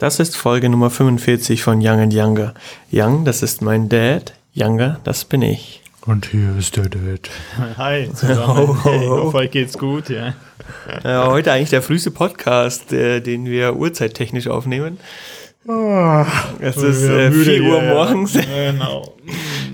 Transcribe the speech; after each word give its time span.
Das 0.00 0.18
ist 0.18 0.34
Folge 0.34 0.70
Nummer 0.70 0.88
45 0.88 1.62
von 1.62 1.78
Young 1.82 2.00
and 2.00 2.14
Younger. 2.14 2.54
Young, 2.90 3.26
das 3.26 3.42
ist 3.42 3.60
mein 3.60 3.90
Dad. 3.90 4.32
Younger, 4.54 4.98
das 5.04 5.26
bin 5.26 5.42
ich. 5.42 5.82
Und 6.06 6.24
hier 6.24 6.56
ist 6.58 6.74
der 6.78 6.88
Dad. 6.88 7.28
Hi 7.76 8.08
zusammen. 8.14 8.46
Ho, 8.48 8.76
ho, 8.82 8.90
Hey, 8.90 8.96
ich 9.04 9.08
ho. 9.10 9.24
hoffe, 9.24 9.36
euch 9.36 9.50
geht's 9.50 9.76
gut, 9.76 10.08
ja. 10.08 10.32
Äh, 11.04 11.26
heute 11.26 11.52
eigentlich 11.52 11.68
der 11.68 11.82
früheste 11.82 12.10
Podcast, 12.10 12.94
äh, 12.94 13.20
den 13.20 13.44
wir 13.44 13.76
uhrzeittechnisch 13.76 14.48
aufnehmen. 14.48 14.98
Es 16.60 16.78
ist 16.78 17.06
Ja, 17.06 17.18
äh, 17.18 17.30
müde, 17.30 17.44
4 17.44 17.62
Uhr 17.64 17.76
ja, 17.76 17.84
ja. 17.84 17.94
morgens. 17.94 18.32
Genau. 18.32 19.14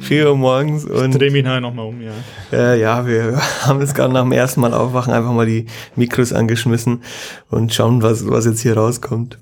4 0.00 0.28
Uhr 0.28 0.36
morgens 0.36 0.84
und 0.84 1.12
Dreh 1.12 1.30
mich 1.30 1.44
nachher 1.44 1.60
nochmal 1.60 1.86
um, 1.86 2.00
ja. 2.02 2.10
äh, 2.52 2.80
ja, 2.80 3.06
wir 3.06 3.40
haben 3.62 3.80
jetzt 3.80 3.94
gerade 3.94 4.12
nach 4.12 4.22
dem 4.22 4.32
ersten 4.32 4.60
Mal 4.60 4.74
aufwachen 4.74 5.12
einfach 5.12 5.32
mal 5.32 5.46
die 5.46 5.66
Mikros 5.94 6.32
angeschmissen 6.32 7.04
und 7.48 7.72
schauen, 7.72 8.02
was, 8.02 8.28
was 8.28 8.44
jetzt 8.46 8.60
hier 8.60 8.76
rauskommt. 8.76 9.38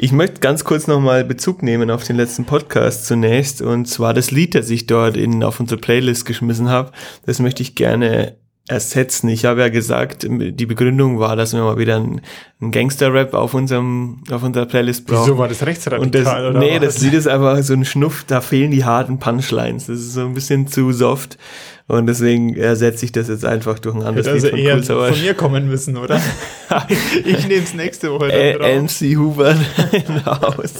Ich 0.00 0.12
möchte 0.12 0.38
ganz 0.38 0.62
kurz 0.62 0.86
nochmal 0.86 1.24
Bezug 1.24 1.60
nehmen 1.60 1.90
auf 1.90 2.04
den 2.04 2.14
letzten 2.14 2.44
Podcast 2.44 3.04
zunächst 3.06 3.60
und 3.60 3.86
zwar 3.86 4.14
das 4.14 4.30
Lied, 4.30 4.54
das 4.54 4.70
ich 4.70 4.86
dort 4.86 5.16
in, 5.16 5.42
auf 5.42 5.58
unsere 5.58 5.80
Playlist 5.80 6.24
geschmissen 6.24 6.68
habe. 6.68 6.92
Das 7.26 7.40
möchte 7.40 7.64
ich 7.64 7.74
gerne 7.74 8.36
ersetzen. 8.68 9.28
Ich 9.28 9.44
habe 9.44 9.60
ja 9.60 9.68
gesagt, 9.68 10.26
die 10.28 10.66
Begründung 10.66 11.18
war, 11.18 11.36
dass 11.36 11.52
wir 11.52 11.62
mal 11.62 11.78
wieder 11.78 11.96
einen, 11.96 12.20
Gangster-Rap 12.60 13.34
auf 13.34 13.54
unserem, 13.54 14.24
auf 14.32 14.42
unserer 14.42 14.66
Playlist 14.66 15.06
brauchen. 15.06 15.22
Wieso 15.22 15.38
war 15.38 15.46
das 15.46 15.64
rechtsradikal 15.64 16.04
Und 16.04 16.14
das, 16.14 16.26
oder 16.26 16.58
nee, 16.58 16.74
was? 16.80 16.94
das 16.94 17.02
Lied 17.02 17.14
ist 17.14 17.28
einfach 17.28 17.62
so 17.62 17.72
ein 17.72 17.84
Schnuff, 17.84 18.24
da 18.26 18.40
fehlen 18.40 18.72
die 18.72 18.84
harten 18.84 19.20
Punchlines. 19.20 19.86
Das 19.86 19.98
ist 19.98 20.14
so 20.14 20.22
ein 20.22 20.34
bisschen 20.34 20.66
zu 20.66 20.92
soft. 20.92 21.38
Und 21.86 22.06
deswegen 22.06 22.54
ersetze 22.54 23.06
ich 23.06 23.12
das 23.12 23.28
jetzt 23.28 23.44
einfach 23.44 23.78
durch 23.78 23.94
ein 23.94 24.02
anderes 24.02 24.26
Hätte 24.26 24.34
also 24.34 24.46
Lied 24.48 24.84
von 24.84 24.98
eher 24.98 25.12
von 25.12 25.20
mir 25.22 25.34
kommen 25.34 25.68
müssen, 25.68 25.96
oder? 25.96 26.20
ich 27.24 27.48
nehm's 27.48 27.74
nächste 27.74 28.12
Woche 28.12 28.28
dann 28.28 28.86
drauf. 28.86 29.00
MC 29.00 29.16
Hubert 29.16 29.58
in 29.92 30.26
Haus. 30.26 30.74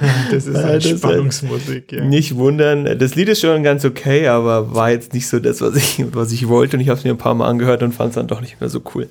Das 0.30 0.46
ist 0.46 0.56
halt 0.56 0.84
Spannungsmusik, 0.84 1.92
ja. 1.92 2.04
Nicht 2.04 2.36
wundern, 2.36 2.98
das 2.98 3.14
Lied 3.14 3.28
ist 3.28 3.40
schon 3.40 3.62
ganz 3.62 3.84
okay, 3.84 4.28
aber 4.28 4.74
war 4.74 4.90
jetzt 4.90 5.14
nicht 5.14 5.28
so 5.28 5.38
das, 5.38 5.60
was 5.60 5.76
ich, 5.76 6.04
was 6.12 6.32
ich 6.32 6.48
wollte. 6.48 6.76
Und 6.76 6.82
ich 6.82 6.88
habe 6.88 6.98
es 6.98 7.04
mir 7.04 7.10
ein 7.10 7.18
paar 7.18 7.34
Mal 7.34 7.48
angehört 7.48 7.82
und 7.82 7.92
fand 7.92 8.10
es 8.10 8.14
dann 8.16 8.26
doch 8.26 8.40
nicht 8.40 8.60
mehr 8.60 8.68
so 8.68 8.80
cool. 8.94 9.08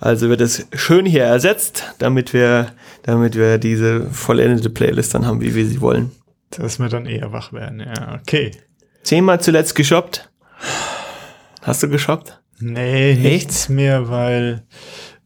Also 0.00 0.28
wird 0.28 0.40
es 0.40 0.66
schön 0.74 1.04
hier 1.06 1.24
ersetzt, 1.24 1.94
damit 1.98 2.32
wir, 2.32 2.68
damit 3.02 3.36
wir 3.36 3.58
diese 3.58 4.06
vollendete 4.10 4.70
Playlist 4.70 5.14
dann 5.14 5.26
haben, 5.26 5.40
wie 5.40 5.54
wir 5.54 5.66
sie 5.66 5.80
wollen. 5.80 6.10
Dass 6.50 6.78
wir 6.78 6.88
dann 6.88 7.06
eher 7.06 7.32
wach 7.32 7.52
werden, 7.52 7.80
ja. 7.80 8.18
Okay. 8.20 8.50
Zehnmal 9.02 9.40
zuletzt 9.40 9.74
geshoppt. 9.74 10.30
Hast 11.62 11.82
du 11.82 11.88
geshoppt? 11.88 12.40
Nee, 12.60 13.14
nichts 13.14 13.68
mehr, 13.68 14.10
weil, 14.10 14.62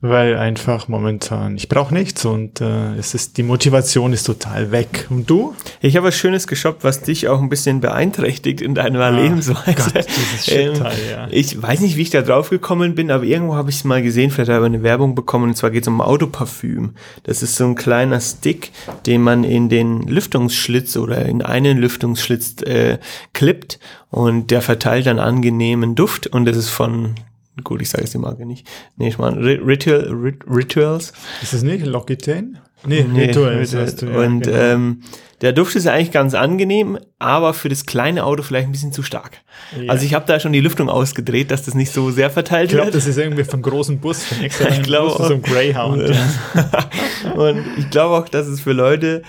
weil 0.07 0.37
einfach 0.37 0.87
momentan, 0.87 1.57
ich 1.57 1.71
brauche 1.71 1.95
nichts 1.95 2.27
und 2.27 2.61
äh, 2.61 2.95
es 2.97 3.15
ist, 3.15 3.39
die 3.39 3.43
Motivation 3.43 4.13
ist 4.13 4.25
total 4.25 4.71
weg. 4.71 5.07
Und 5.09 5.31
du? 5.31 5.55
Ich 5.81 5.97
habe 5.97 6.09
was 6.09 6.15
Schönes 6.15 6.47
geshoppt, 6.47 6.85
was 6.85 7.01
dich 7.01 7.29
auch 7.29 7.41
ein 7.41 7.49
bisschen 7.49 7.81
beeinträchtigt 7.81 8.61
in 8.61 8.75
deiner 8.75 9.11
Lebensweise. 9.11 9.93
Gott, 9.95 10.07
Ähm, 10.47 10.75
ja. 11.11 11.27
Ich 11.31 11.61
weiß 11.61 11.81
nicht, 11.81 11.97
wie 11.97 12.03
ich 12.03 12.11
da 12.11 12.21
drauf 12.21 12.51
gekommen 12.51 12.95
bin, 12.95 13.11
aber 13.11 13.25
irgendwo 13.25 13.55
habe 13.55 13.71
ich 13.71 13.77
es 13.77 13.85
mal 13.85 14.03
gesehen, 14.03 14.31
vielleicht 14.31 14.51
habe 14.51 14.67
ich 14.67 14.75
eine 14.75 14.83
Werbung 14.83 15.15
bekommen, 15.15 15.51
und 15.51 15.57
zwar 15.57 15.71
geht 15.71 15.85
es 15.85 15.89
um 15.89 16.03
Autoparfüm. 16.03 16.95
Das 17.23 17.43
ist 17.43 17.57
so 17.57 17.65
ein 17.65 17.75
kleiner 17.75 18.21
Stick, 18.21 18.73
den 19.07 19.23
man 19.23 19.43
in 19.43 19.71
den 19.71 20.03
Lüftungsschlitz 20.03 20.99
oder 20.99 21.25
in 21.25 21.41
einen 21.41 21.79
Lüftungsschlitz 21.79 22.61
äh, 22.63 22.99
klippt 23.33 23.79
und 24.11 24.51
der 24.51 24.61
verteilt 24.61 25.07
dann 25.07 25.19
angenehmen 25.19 25.95
Duft 25.95 26.27
und 26.27 26.45
das 26.45 26.59
ist 26.59 26.69
von, 26.69 27.15
gut, 27.63 27.83
ich 27.83 27.89
sage 27.91 28.05
es 28.05 28.11
die 28.11 28.19
Marke 28.19 28.45
nicht, 28.47 28.67
nee, 28.97 29.09
ich 29.09 29.19
meine 29.19 29.37
Ritual, 29.41 30.09
Rit- 30.13 30.45
Rituals. 30.49 31.13
Ist 31.43 31.53
das 31.55 31.63
nicht 31.63 31.85
L'Occitane? 31.87 32.55
Nee, 32.87 33.05
Nee, 33.11 33.27
Rituals 33.27 33.71
Ritual. 33.73 33.87
hast 33.87 34.03
du, 34.03 34.07
ja, 34.07 34.19
und 34.19 34.41
genau. 34.43 34.57
ähm, 34.59 35.01
der 35.41 35.53
Duft 35.53 35.75
ist 35.75 35.87
eigentlich 35.87 36.11
ganz 36.13 36.35
angenehm, 36.35 36.99
aber 37.19 37.55
für 37.55 37.69
das 37.69 37.87
kleine 37.87 38.25
Auto 38.25 38.43
vielleicht 38.43 38.67
ein 38.67 38.73
bisschen 38.73 38.93
zu 38.93 39.03
stark. 39.03 39.39
Ja. 39.79 39.91
Also 39.91 40.05
ich 40.07 40.15
habe 40.15 40.25
da 40.27 40.39
schon 40.41 40.53
die 40.53 40.61
Lüftung 40.61 40.89
ausgedreht, 40.89 41.51
dass 41.51 41.65
das 41.65 41.75
nicht 41.75 41.93
so 41.93 42.11
sehr 42.11 42.31
verteilt 42.31 42.67
Ich 42.71 42.75
glaube, 42.77 42.87
wird. 42.87 42.95
das 42.95 43.07
ist 43.07 43.19
irgendwie 43.19 43.45
vom 43.45 43.61
großen 43.63 43.99
Bus, 44.01 44.23
von 44.25 44.41
extra 44.43 44.69
Ich 44.69 44.83
glaube 44.83 45.13
auch. 45.13 45.27
so 45.27 45.35
ein 45.35 45.43
Greyhound. 45.43 46.09
Ja. 46.55 47.33
Und 47.35 47.65
ich 47.79 47.91
glaube 47.91 48.17
auch, 48.17 48.29
dass 48.29 48.47
es 48.47 48.61
für 48.61 48.73
Leute 48.73 49.23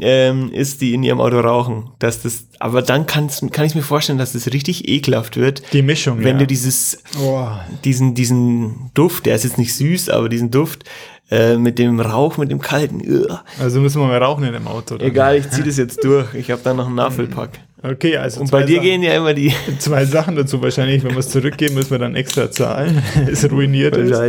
ähm, 0.00 0.52
ist, 0.52 0.80
die 0.80 0.94
in 0.94 1.02
ihrem 1.02 1.20
Auto 1.20 1.40
rauchen. 1.40 1.90
Dass 1.98 2.22
das, 2.22 2.46
aber 2.58 2.82
dann 2.82 3.06
kann's, 3.06 3.44
kann 3.50 3.64
ich 3.64 3.74
mir 3.74 3.82
vorstellen, 3.82 4.18
dass 4.18 4.32
das 4.32 4.52
richtig 4.52 4.88
ekelhaft 4.88 5.36
wird, 5.36 5.62
Die 5.72 5.82
Mischung, 5.82 6.18
wenn 6.18 6.36
ja. 6.36 6.40
du 6.40 6.46
dieses, 6.46 7.02
oh, 7.20 7.48
diesen, 7.84 8.14
diesen 8.14 8.90
Duft, 8.94 9.26
der 9.26 9.34
ist 9.34 9.44
jetzt 9.44 9.58
nicht 9.58 9.74
süß, 9.74 10.10
aber 10.10 10.28
diesen 10.28 10.50
Duft 10.50 10.84
äh, 11.30 11.56
mit 11.56 11.78
dem 11.78 12.00
Rauch, 12.00 12.36
mit 12.38 12.50
dem 12.50 12.60
kalten, 12.60 13.02
uah. 13.06 13.44
also 13.60 13.80
müssen 13.80 14.00
wir 14.00 14.08
mal 14.08 14.22
rauchen 14.22 14.44
in 14.44 14.52
dem 14.52 14.66
Auto. 14.66 14.96
Dann. 14.96 15.08
egal, 15.08 15.36
ich 15.36 15.48
ziehe 15.50 15.64
das 15.64 15.76
jetzt 15.76 16.02
durch. 16.04 16.34
Ich 16.34 16.50
habe 16.50 16.60
da 16.62 16.74
noch 16.74 16.86
einen 16.86 16.94
Nachfüllpack. 16.94 17.50
Okay, 17.82 18.16
also 18.16 18.40
Und 18.40 18.50
bei 18.50 18.64
dir 18.64 18.76
Sachen, 18.76 18.82
gehen 18.82 19.02
ja 19.02 19.14
immer 19.14 19.34
die 19.34 19.52
zwei 19.78 20.04
Sachen 20.04 20.34
dazu 20.34 20.60
wahrscheinlich. 20.60 21.04
Wenn 21.04 21.12
wir 21.12 21.18
es 21.18 21.28
zurückgeben, 21.28 21.74
müssen 21.74 21.92
wir 21.92 21.98
dann 21.98 22.16
extra 22.16 22.50
zahlen. 22.50 23.02
es 23.30 23.48
ruiniert 23.50 23.96
ist. 23.96 24.20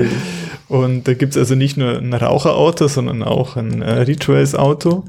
Und 0.69 1.07
da 1.07 1.15
gibt's 1.15 1.35
also 1.35 1.55
nicht 1.55 1.77
nur 1.77 1.97
ein 1.97 2.13
Raucherauto, 2.13 2.87
sondern 2.87 3.23
auch 3.23 3.55
ein 3.57 3.81
äh, 3.81 3.91
Rituals-Auto. 4.01 5.03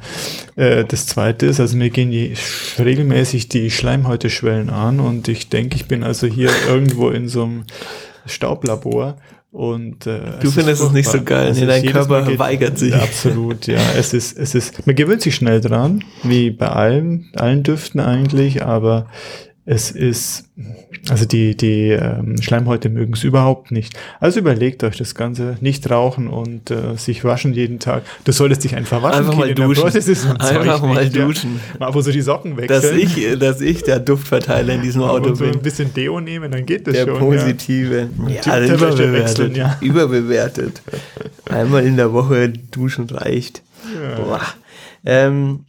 Äh, 0.56 0.84
das 0.87 1.06
zweite 1.06 1.47
ist, 1.47 1.60
also 1.60 1.76
mir 1.76 1.91
gehen 1.91 2.10
die 2.10 2.34
regelmäßig 2.78 3.48
die 3.50 3.71
Schleimhäute-Schwellen 3.71 4.71
an 4.71 5.00
und 5.00 5.28
ich 5.28 5.50
denke, 5.50 5.76
ich 5.76 5.87
bin 5.87 6.03
also 6.03 6.26
hier 6.26 6.48
irgendwo 6.69 7.10
in 7.10 7.28
so 7.28 7.44
einem 7.44 7.65
Staublabor. 8.26 9.16
Und, 9.53 10.06
äh, 10.06 10.21
Du 10.41 10.47
ist 10.48 10.54
findest 10.54 10.81
es 10.82 10.93
nicht 10.93 11.09
so 11.10 11.22
geil. 11.22 11.48
Es 11.48 11.56
Nee, 11.59 11.65
ist 11.65 11.69
dein 11.69 11.87
Körper 11.92 12.22
geht- 12.22 12.38
weigert 12.38 12.78
sich. 12.78 12.94
Absolut, 12.94 13.66
ja. 13.66 13.81
Es 13.98 14.15
ist, 14.15 14.38
es 14.38 14.54
ist, 14.54 14.87
man 14.87 14.94
gewöhnt 14.94 15.22
sich 15.22 15.34
schnell 15.34 15.60
dran, 15.60 16.04
wie 16.22 16.50
bei 16.50 16.69
allem, 16.69 17.27
allen 17.34 17.65
Düften 17.65 18.00
eigentlich, 18.00 18.62
aber 18.65 19.06
es 19.72 19.92
ist, 19.92 20.47
also 21.10 21.26
die, 21.26 21.56
die 21.56 21.91
ähm, 21.91 22.42
Schleimhäute 22.42 22.88
mögen 22.88 23.12
es 23.12 23.22
überhaupt 23.22 23.70
nicht. 23.70 23.97
Also 24.19 24.41
überlegt 24.41 24.82
euch 24.82 24.97
das 24.97 25.14
Ganze, 25.14 25.58
nicht 25.60 25.88
rauchen 25.88 26.26
und 26.26 26.72
äh, 26.72 26.97
sich 26.97 27.22
waschen 27.25 27.53
jeden 27.54 27.78
Tag. 27.78 28.03
Du 28.25 28.32
solltest 28.32 28.64
dich 28.64 28.75
einfach 28.75 29.00
waschen. 29.00 29.19
Einfach 29.20 29.36
mal 29.36 29.54
der 29.54 29.64
duschen. 29.64 29.82
Brust 29.84 29.94
ist 29.94 30.22
so 30.22 30.28
ein 30.30 30.38
Einfach 30.41 30.82
mal 30.82 31.04
nicht, 31.04 31.14
ja. 31.14 31.25
duschen. 31.25 31.60
Mal 31.78 31.86
ab 31.86 31.94
und 31.94 32.03
zu 32.03 32.10
die 32.10 32.20
Socken 32.20 32.56
wechseln. 32.56 32.82
dass 32.82 32.91
ich, 32.91 33.38
dass 33.38 33.60
ich 33.60 33.84
der 33.84 34.00
Duftverteiler 34.00 34.75
in 34.75 34.82
diesem 34.82 35.03
Auto 35.03 35.28
und 35.28 35.36
zu 35.36 35.44
ein 35.44 35.53
bin. 35.53 35.62
bisschen 35.62 35.94
Deo 35.94 36.19
nehmen, 36.20 36.50
dann 36.50 36.66
geht 36.66 36.88
das 36.88 36.94
Der 36.94 37.06
schon. 37.06 37.20
positive. 37.20 38.09
Ja, 38.26 38.41
Typ 38.41 38.53
also 38.53 38.75
überbewertet. 38.75 39.12
wechseln, 39.12 39.54
ja. 39.54 39.78
Überbewertet. 39.80 40.82
Einmal 41.48 41.86
in 41.86 41.97
der 41.97 42.12
Woche 42.12 42.48
duschen 42.48 43.09
reicht. 43.09 43.62
Ja. 43.94 44.16
Boah. 44.20 44.41
Ähm, 45.04 45.60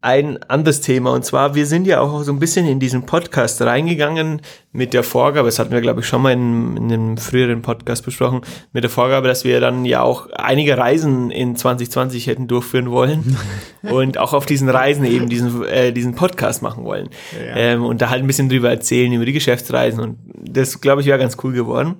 ein 0.00 0.40
anderes 0.44 0.80
Thema 0.80 1.10
und 1.12 1.24
zwar, 1.24 1.56
wir 1.56 1.66
sind 1.66 1.84
ja 1.86 2.00
auch 2.00 2.22
so 2.22 2.32
ein 2.32 2.38
bisschen 2.38 2.66
in 2.68 2.78
diesen 2.78 3.04
Podcast 3.04 3.60
reingegangen 3.62 4.42
mit 4.70 4.94
der 4.94 5.02
Vorgabe, 5.02 5.48
das 5.48 5.58
hatten 5.58 5.72
wir 5.72 5.80
glaube 5.80 6.00
ich 6.00 6.06
schon 6.06 6.22
mal 6.22 6.32
in, 6.32 6.76
in 6.76 6.92
einem 6.92 7.16
früheren 7.16 7.62
Podcast 7.62 8.04
besprochen, 8.04 8.42
mit 8.72 8.84
der 8.84 8.90
Vorgabe, 8.90 9.26
dass 9.26 9.42
wir 9.44 9.58
dann 9.60 9.84
ja 9.84 10.02
auch 10.02 10.28
einige 10.30 10.78
Reisen 10.78 11.32
in 11.32 11.56
2020 11.56 12.28
hätten 12.28 12.46
durchführen 12.46 12.92
wollen 12.92 13.36
und 13.82 14.18
auch 14.18 14.34
auf 14.34 14.46
diesen 14.46 14.68
Reisen 14.68 15.04
eben 15.04 15.28
diesen, 15.28 15.64
äh, 15.64 15.92
diesen 15.92 16.14
Podcast 16.14 16.62
machen 16.62 16.84
wollen 16.84 17.08
Ja. 17.36 17.56
ähm, 17.56 17.84
und 17.84 18.00
da 18.00 18.10
halt 18.10 18.22
ein 18.22 18.28
bisschen 18.28 18.48
drüber 18.48 18.70
erzählen, 18.70 19.12
über 19.12 19.26
die 19.26 19.32
Geschäftsreisen 19.32 20.00
und 20.00 20.18
das 20.40 20.80
glaube 20.80 21.00
ich 21.00 21.08
wäre 21.08 21.18
ganz 21.18 21.36
cool 21.42 21.52
geworden. 21.52 21.96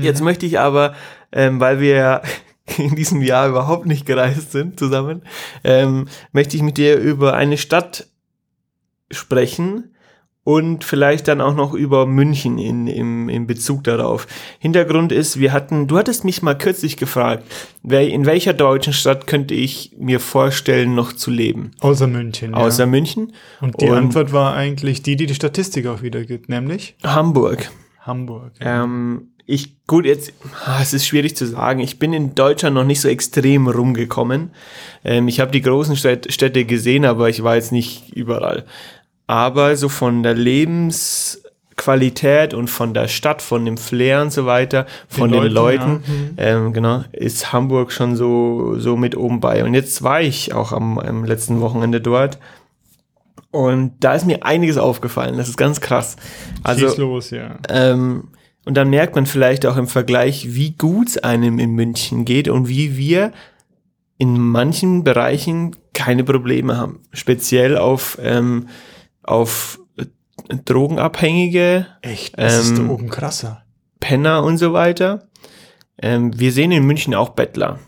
Jetzt 0.00 0.22
möchte 0.22 0.46
ich 0.46 0.58
aber, 0.58 0.94
ähm, 1.32 1.60
weil 1.60 1.80
wir 1.80 2.22
in 2.78 2.94
diesem 2.96 3.22
Jahr 3.22 3.48
überhaupt 3.48 3.86
nicht 3.86 4.06
gereist 4.06 4.52
sind 4.52 4.78
zusammen, 4.78 5.22
ähm, 5.64 6.08
möchte 6.32 6.56
ich 6.56 6.62
mit 6.62 6.78
dir 6.78 6.98
über 6.98 7.34
eine 7.34 7.58
Stadt 7.58 8.08
sprechen 9.10 9.92
und 10.46 10.84
vielleicht 10.84 11.26
dann 11.26 11.40
auch 11.40 11.56
noch 11.56 11.74
über 11.74 12.06
München 12.06 12.58
in, 12.58 12.86
im, 12.86 13.28
in 13.28 13.48
Bezug 13.48 13.82
darauf. 13.82 14.28
Hintergrund 14.60 15.10
ist, 15.10 15.40
wir 15.40 15.52
hatten, 15.52 15.88
du 15.88 15.98
hattest 15.98 16.24
mich 16.24 16.40
mal 16.40 16.56
kürzlich 16.56 16.96
gefragt, 16.96 17.42
in 17.82 18.26
welcher 18.26 18.52
deutschen 18.52 18.92
Stadt 18.92 19.26
könnte 19.26 19.54
ich 19.54 19.96
mir 19.98 20.20
vorstellen, 20.20 20.94
noch 20.94 21.12
zu 21.12 21.32
leben? 21.32 21.72
Außer 21.80 22.06
München. 22.06 22.52
Ja. 22.52 22.58
Außer 22.58 22.86
München 22.86 23.32
und 23.60 23.80
die 23.80 23.86
und- 23.88 23.96
Antwort 23.96 24.32
war 24.32 24.54
eigentlich 24.54 25.02
die, 25.02 25.16
die 25.16 25.26
die 25.26 25.34
Statistik 25.34 25.88
auch 25.88 26.02
wiedergibt, 26.02 26.48
nämlich 26.48 26.96
Hamburg. 27.02 27.68
Hamburg. 28.00 28.52
Ähm, 28.60 29.30
ich, 29.46 29.86
gut, 29.86 30.04
jetzt, 30.06 30.32
ah, 30.64 30.80
es 30.82 30.92
ist 30.92 31.06
schwierig 31.06 31.36
zu 31.36 31.46
sagen. 31.46 31.78
Ich 31.78 32.00
bin 32.00 32.12
in 32.12 32.34
Deutschland 32.34 32.74
noch 32.74 32.82
nicht 32.84 33.00
so 33.00 33.08
extrem 33.08 33.68
rumgekommen. 33.68 34.50
Ähm, 35.04 35.28
ich 35.28 35.38
habe 35.38 35.52
die 35.52 35.62
großen 35.62 35.94
Städt- 35.96 36.32
Städte 36.32 36.64
gesehen, 36.64 37.04
aber 37.04 37.28
ich 37.28 37.44
war 37.44 37.54
jetzt 37.54 37.70
nicht 37.70 38.12
überall. 38.12 38.64
Aber 39.28 39.76
so 39.76 39.88
von 39.88 40.24
der 40.24 40.34
Lebensqualität 40.34 42.54
und 42.54 42.68
von 42.68 42.92
der 42.92 43.06
Stadt, 43.06 43.40
von 43.40 43.64
dem 43.64 43.76
Flair 43.76 44.22
und 44.22 44.32
so 44.32 44.46
weiter, 44.46 44.84
von 45.08 45.30
den, 45.30 45.44
Leuten, 45.44 45.54
Leuten, 45.54 46.02
ja. 46.36 46.44
ähm, 46.44 46.72
genau, 46.72 47.04
ist 47.12 47.52
Hamburg 47.52 47.92
schon 47.92 48.16
so, 48.16 48.74
so 48.78 48.96
mit 48.96 49.16
oben 49.16 49.38
bei. 49.38 49.62
Und 49.64 49.74
jetzt 49.74 50.02
war 50.02 50.20
ich 50.20 50.54
auch 50.54 50.72
am, 50.72 50.98
am 50.98 51.24
letzten 51.24 51.60
Wochenende 51.60 52.00
dort. 52.00 52.40
Und 53.52 53.92
da 54.00 54.14
ist 54.14 54.26
mir 54.26 54.44
einiges 54.44 54.76
aufgefallen. 54.76 55.36
Das 55.36 55.48
ist 55.48 55.56
ganz 55.56 55.80
krass. 55.80 56.16
Also, 56.64 56.92
los, 57.00 57.30
ja. 57.30 57.58
ähm, 57.68 58.24
und 58.66 58.74
dann 58.74 58.90
merkt 58.90 59.14
man 59.14 59.26
vielleicht 59.26 59.64
auch 59.64 59.76
im 59.76 59.86
Vergleich, 59.86 60.54
wie 60.54 60.72
gut 60.72 61.08
es 61.08 61.18
einem 61.18 61.58
in 61.58 61.70
München 61.70 62.24
geht 62.24 62.48
und 62.48 62.68
wie 62.68 62.96
wir 62.96 63.32
in 64.18 64.38
manchen 64.38 65.04
Bereichen 65.04 65.76
keine 65.94 66.24
Probleme 66.24 66.76
haben. 66.76 67.00
Speziell 67.12 67.78
auf, 67.78 68.18
ähm, 68.20 68.68
auf 69.22 69.78
Drogenabhängige. 70.64 71.86
Echt? 72.02 72.38
Das 72.38 72.58
ist 72.58 72.76
da 72.76 72.82
Ähm, 72.82 72.90
oben 72.90 73.08
krasser. 73.08 73.62
Penner 74.00 74.42
und 74.42 74.58
so 74.58 74.72
weiter. 74.72 75.28
Ähm, 76.02 76.38
wir 76.38 76.52
sehen 76.52 76.72
in 76.72 76.84
München 76.84 77.14
auch 77.14 77.30
Bettler. 77.30 77.78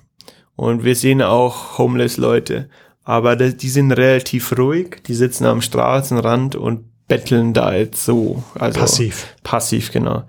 Und 0.57 0.85
wir 0.85 0.95
sehen 0.95 1.23
auch 1.23 1.79
Homeless-Leute. 1.79 2.69
Aber 3.05 3.37
das, 3.37 3.57
die 3.57 3.69
sind 3.69 3.93
relativ 3.93 4.57
ruhig. 4.57 5.03
Die 5.07 5.15
sitzen 5.15 5.45
am 5.45 5.61
Straßenrand 5.61 6.57
und 6.57 6.85
betteln 7.09 7.53
da 7.55 7.75
jetzt 7.75 8.05
so. 8.05 8.43
Also 8.59 8.79
Passiv. 8.79 9.35
Passiv, 9.43 9.91
genau. 9.93 10.25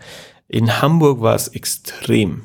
In 0.50 0.82
Hamburg 0.82 1.22
war 1.22 1.36
es 1.36 1.48
extrem. 1.48 2.42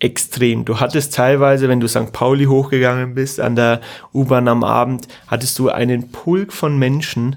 Extrem. 0.00 0.64
Du 0.64 0.80
hattest 0.80 1.14
teilweise, 1.14 1.68
wenn 1.68 1.80
du 1.80 1.86
St. 1.86 2.12
Pauli 2.12 2.46
hochgegangen 2.46 3.14
bist, 3.14 3.38
an 3.40 3.54
der 3.54 3.80
U-Bahn 4.14 4.48
am 4.48 4.64
Abend, 4.64 5.08
hattest 5.26 5.58
du 5.58 5.68
einen 5.68 6.10
Pulk 6.10 6.52
von 6.52 6.78
Menschen, 6.78 7.36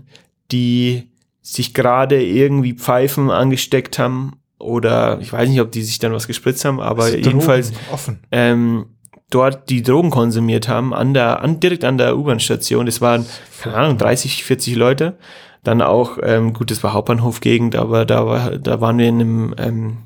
die 0.51 1.09
sich 1.41 1.73
gerade 1.73 2.23
irgendwie 2.23 2.73
Pfeifen 2.73 3.29
angesteckt 3.29 3.99
haben 3.99 4.37
oder 4.59 5.19
ich 5.19 5.31
weiß 5.33 5.49
nicht, 5.49 5.59
ob 5.59 5.71
die 5.73 5.83
sich 5.83 5.99
dann 5.99 6.13
was 6.13 6.25
gespritzt 6.25 6.63
haben, 6.63 6.79
aber 6.79 7.03
Also 7.03 7.17
jedenfalls 7.17 7.71
Drogen 7.71 7.85
offen. 7.91 8.19
ähm, 8.31 8.85
dort 9.29 9.69
die 9.69 9.81
Drogen 9.83 10.09
konsumiert 10.09 10.69
haben, 10.69 10.93
an 10.93 11.13
der, 11.13 11.41
an, 11.41 11.59
direkt 11.59 11.83
an 11.83 11.97
der 11.97 12.17
U-Bahn-Station. 12.17 12.85
Das 12.85 13.01
waren, 13.01 13.25
keine 13.61 13.75
Ahnung, 13.75 13.97
30, 13.97 14.43
40 14.45 14.75
Leute. 14.75 15.17
Dann 15.63 15.81
auch, 15.81 16.17
ähm, 16.21 16.53
gut, 16.53 16.71
das 16.71 16.83
war 16.83 16.93
Hauptbahnhofgegend, 16.93 17.75
aber 17.75 18.05
da 18.05 18.25
war, 18.25 18.57
da 18.57 18.81
waren 18.81 18.97
wir 18.97 19.07
in 19.07 19.21
einem, 19.21 19.55
ähm, 19.57 19.97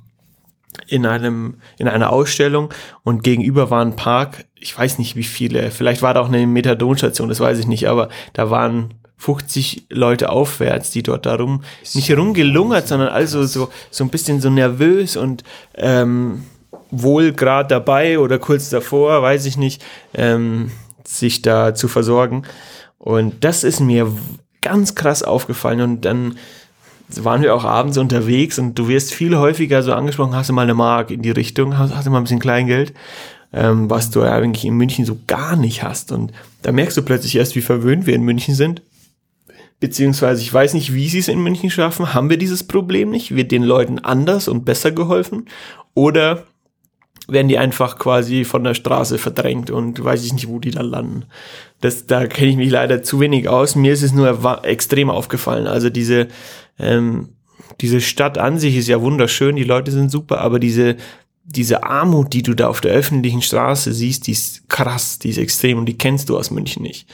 in 0.88 1.06
einem, 1.06 1.56
in 1.78 1.88
einer 1.88 2.12
Ausstellung 2.12 2.70
und 3.04 3.24
gegenüber 3.24 3.70
war 3.72 3.84
ein 3.84 3.96
Park, 3.96 4.46
ich 4.56 4.78
weiß 4.78 5.00
nicht 5.00 5.16
wie 5.16 5.24
viele, 5.24 5.72
vielleicht 5.72 6.02
war 6.02 6.14
da 6.14 6.22
auch 6.22 6.28
eine 6.28 6.46
Methadonstation, 6.46 7.30
das 7.30 7.40
weiß 7.40 7.58
ich 7.60 7.68
nicht, 7.68 7.88
aber 7.88 8.10
da 8.34 8.50
waren 8.50 8.94
50 9.18 9.88
Leute 9.90 10.30
aufwärts, 10.30 10.92
die 10.92 11.02
dort 11.02 11.26
darum 11.26 11.64
nicht 11.94 12.16
rumgelungert, 12.16 12.88
sondern 12.88 13.10
also 13.10 13.44
so, 13.46 13.70
so 13.90 14.04
ein 14.04 14.10
bisschen 14.10 14.42
so 14.42 14.50
nervös 14.50 15.18
und 15.18 15.44
ähm, 15.74 16.44
wohl 16.92 17.34
gerade 17.34 17.70
dabei 17.70 18.20
oder 18.20 18.38
kurz 18.38 18.70
davor, 18.70 19.22
weiß 19.22 19.46
ich 19.46 19.58
nicht, 19.58 19.84
ähm, 20.14 20.72
sich 21.04 21.42
da 21.42 21.74
zu 21.74 21.88
versorgen. 21.88 22.44
Und 23.00 23.44
das 23.44 23.64
ist 23.64 23.80
mir 23.80 24.12
ganz 24.68 24.96
krass 24.96 25.24
aufgefallen 25.24 25.80
und 25.80 26.02
dann 26.04 26.36
waren 27.16 27.42
wir 27.42 27.56
auch 27.56 27.64
abends 27.64 27.98
unterwegs 27.98 28.60
und 28.60 28.76
du 28.76 28.90
wirst 28.90 29.14
viel 29.14 29.38
häufiger 29.38 29.82
so 29.82 29.94
angesprochen, 29.94 30.36
hast 30.36 30.50
du 30.50 30.54
mal 30.54 30.64
eine 30.64 30.74
Mark 30.74 31.10
in 31.10 31.22
die 31.22 31.32
Richtung, 31.32 31.78
hast, 31.78 31.96
hast 31.96 32.06
du 32.06 32.12
mal 32.12 32.18
ein 32.18 32.26
bisschen 32.26 32.42
Kleingeld, 32.42 32.94
ähm, 33.54 33.90
was 33.90 34.10
du 34.12 34.20
ja 34.20 34.34
eigentlich 34.34 34.66
in 34.66 34.76
München 34.76 35.06
so 35.06 35.18
gar 35.26 35.56
nicht 35.56 35.84
hast. 35.84 36.12
Und 36.12 36.34
da 36.64 36.74
merkst 36.74 36.98
du 36.98 37.02
plötzlich 37.02 37.38
erst, 37.38 37.56
wie 37.56 37.62
verwöhnt 37.62 38.08
wir 38.08 38.14
in 38.14 38.24
München 38.24 38.56
sind. 38.56 38.82
Beziehungsweise, 39.80 40.42
ich 40.42 40.54
weiß 40.54 40.74
nicht, 40.74 40.94
wie 40.94 41.08
sie 41.08 41.20
es 41.20 41.30
in 41.30 41.42
München 41.42 41.70
schaffen. 41.70 42.14
Haben 42.14 42.30
wir 42.30 42.38
dieses 42.38 42.66
Problem 42.66 43.10
nicht? 43.10 43.36
Wird 43.36 43.52
den 43.52 43.64
Leuten 43.64 44.00
anders 44.00 44.50
und 44.50 44.66
besser 44.66 44.92
geholfen? 44.92 45.46
Oder 45.94 46.44
werden 47.28 47.48
die 47.48 47.58
einfach 47.58 47.98
quasi 48.00 48.46
von 48.46 48.64
der 48.64 48.74
Straße 48.74 49.18
verdrängt 49.18 49.70
und 49.70 50.04
weiß 50.04 50.24
ich 50.24 50.34
nicht, 50.34 50.48
wo 50.48 50.60
die 50.60 50.72
dann 50.72 50.86
landen. 50.86 51.26
Das, 51.82 52.06
da 52.06 52.26
kenne 52.26 52.52
ich 52.52 52.58
mich 52.58 52.70
leider 52.70 53.04
zu 53.04 53.20
wenig 53.20 53.50
aus. 53.50 53.76
Mir 53.76 53.94
ist 53.94 54.04
es 54.04 54.14
nur 54.14 54.64
extrem 54.64 55.10
aufgefallen. 55.10 55.68
Also 55.68 55.90
diese, 55.90 56.28
ähm, 56.80 57.30
diese 57.82 58.02
Stadt 58.02 58.38
an 58.38 58.58
sich 58.58 58.78
ist 58.78 58.88
ja 58.88 59.02
wunderschön, 59.02 59.56
die 59.56 59.64
Leute 59.64 59.92
sind 59.92 60.10
super, 60.10 60.42
aber 60.42 60.60
diese, 60.60 60.96
diese 61.44 61.84
Armut, 61.84 62.34
die 62.34 62.44
du 62.44 62.54
da 62.54 62.68
auf 62.68 62.82
der 62.82 62.92
öffentlichen 62.92 63.42
Straße 63.42 63.94
siehst, 63.94 64.28
die 64.28 64.32
ist 64.32 64.70
krass, 64.70 65.20
die 65.20 65.30
ist 65.30 65.38
extrem 65.38 65.80
und 65.80 65.86
die 65.86 65.98
kennst 65.98 66.30
du 66.30 66.38
aus 66.38 66.52
München 66.52 66.84
nicht. 66.84 67.08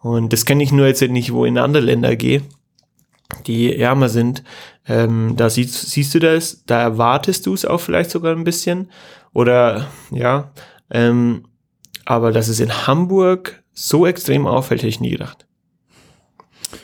Und 0.00 0.32
das 0.32 0.44
kenne 0.44 0.62
ich 0.62 0.72
nur 0.72 0.86
jetzt 0.86 1.02
nicht, 1.02 1.32
wo 1.32 1.44
ich 1.44 1.48
in 1.48 1.58
andere 1.58 1.82
Länder 1.82 2.14
gehe, 2.16 2.42
die 3.46 3.76
ärmer 3.76 4.08
sind. 4.08 4.42
Ähm, 4.86 5.34
da 5.36 5.50
siehst, 5.50 5.90
siehst 5.90 6.14
du 6.14 6.18
das, 6.18 6.64
da 6.66 6.80
erwartest 6.80 7.46
du 7.46 7.54
es 7.54 7.64
auch 7.64 7.80
vielleicht 7.80 8.10
sogar 8.10 8.34
ein 8.34 8.44
bisschen. 8.44 8.90
Oder 9.32 9.86
ja, 10.10 10.52
ähm, 10.90 11.46
aber 12.04 12.32
dass 12.32 12.48
es 12.48 12.60
in 12.60 12.86
Hamburg 12.86 13.62
so 13.72 14.06
extrem 14.06 14.46
auffällt, 14.46 14.82
hätte 14.82 14.88
ich 14.88 15.00
nie 15.00 15.10
gedacht. 15.10 15.46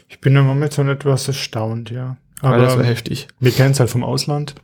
Ich 0.09 0.21
bin 0.21 0.35
im 0.37 0.47
Moment 0.47 0.73
so 0.73 0.83
etwas 0.83 1.29
erstaunt, 1.29 1.91
ja. 1.91 2.17
Aber 2.41 2.59
das 2.59 2.77
war 2.77 2.85
heftig. 2.85 3.29
wir 3.39 3.53
kennen 3.53 3.73
es 3.73 3.81
halt 3.81 3.91
vom 3.91 4.03
Ausland. 4.03 4.55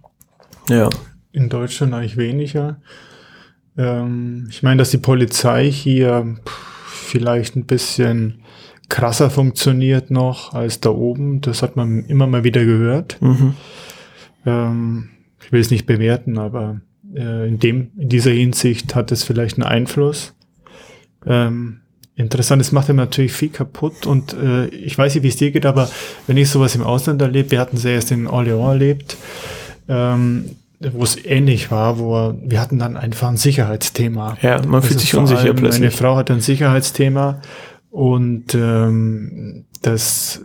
Ja. 0.68 0.88
In 1.32 1.50
Deutschland 1.50 1.92
eigentlich 1.92 2.16
weniger. 2.16 2.80
Ähm, 3.76 4.48
ich 4.50 4.62
meine, 4.62 4.78
dass 4.78 4.90
die 4.90 4.98
Polizei 4.98 5.70
hier 5.70 6.36
pff, 6.46 6.52
vielleicht 6.86 7.54
ein 7.54 7.66
bisschen 7.66 8.42
krasser 8.88 9.30
funktioniert 9.30 10.10
noch 10.10 10.54
als 10.54 10.80
da 10.80 10.90
oben. 10.90 11.40
Das 11.40 11.62
hat 11.62 11.76
man 11.76 12.04
immer 12.06 12.26
mal 12.26 12.44
wieder 12.44 12.64
gehört. 12.64 13.20
Mhm. 13.20 13.54
Ähm, 14.44 15.08
ich 15.44 15.52
will 15.52 15.60
es 15.60 15.70
nicht 15.70 15.86
bewerten, 15.86 16.38
aber 16.38 16.80
äh, 17.14 17.48
in, 17.48 17.58
dem, 17.58 17.90
in 17.98 18.08
dieser 18.08 18.30
Hinsicht 18.30 18.94
hat 18.94 19.12
es 19.12 19.24
vielleicht 19.24 19.56
einen 19.56 19.66
Einfluss. 19.66 20.34
Ähm, 21.26 21.80
interessant, 22.14 22.62
es 22.62 22.72
macht 22.72 22.88
ihm 22.88 22.96
natürlich 22.96 23.32
viel 23.32 23.50
kaputt 23.50 24.06
und 24.06 24.34
äh, 24.34 24.66
ich 24.68 24.96
weiß 24.96 25.14
nicht, 25.14 25.24
wie 25.24 25.28
es 25.28 25.36
dir 25.36 25.50
geht, 25.50 25.66
aber 25.66 25.90
wenn 26.26 26.36
ich 26.36 26.48
sowas 26.48 26.74
im 26.74 26.82
Ausland 26.82 27.20
erlebe, 27.20 27.50
wir 27.52 27.60
hatten 27.60 27.76
es 27.76 27.84
ja 27.84 27.90
erst 27.90 28.10
in 28.10 28.26
Orléans 28.28 28.68
erlebt, 28.70 29.16
ähm, 29.88 30.56
wo 30.80 31.02
es 31.02 31.16
ähnlich 31.24 31.70
war, 31.70 31.98
wo 31.98 32.14
er, 32.16 32.34
wir 32.42 32.60
hatten 32.60 32.78
dann 32.78 32.96
einfach 32.96 33.28
ein 33.28 33.36
Sicherheitsthema. 33.36 34.36
Ja, 34.42 34.60
man 34.66 34.82
fühlt 34.82 34.94
Also 34.94 34.98
sich 34.98 35.14
unsicher 35.14 35.40
allem 35.40 35.56
Meine 35.56 35.68
plötzlich. 35.68 35.96
Frau 35.96 36.16
hat 36.16 36.30
ein 36.30 36.40
Sicherheitsthema 36.40 37.40
und 37.90 38.54
ähm, 38.54 39.64
das 39.82 40.42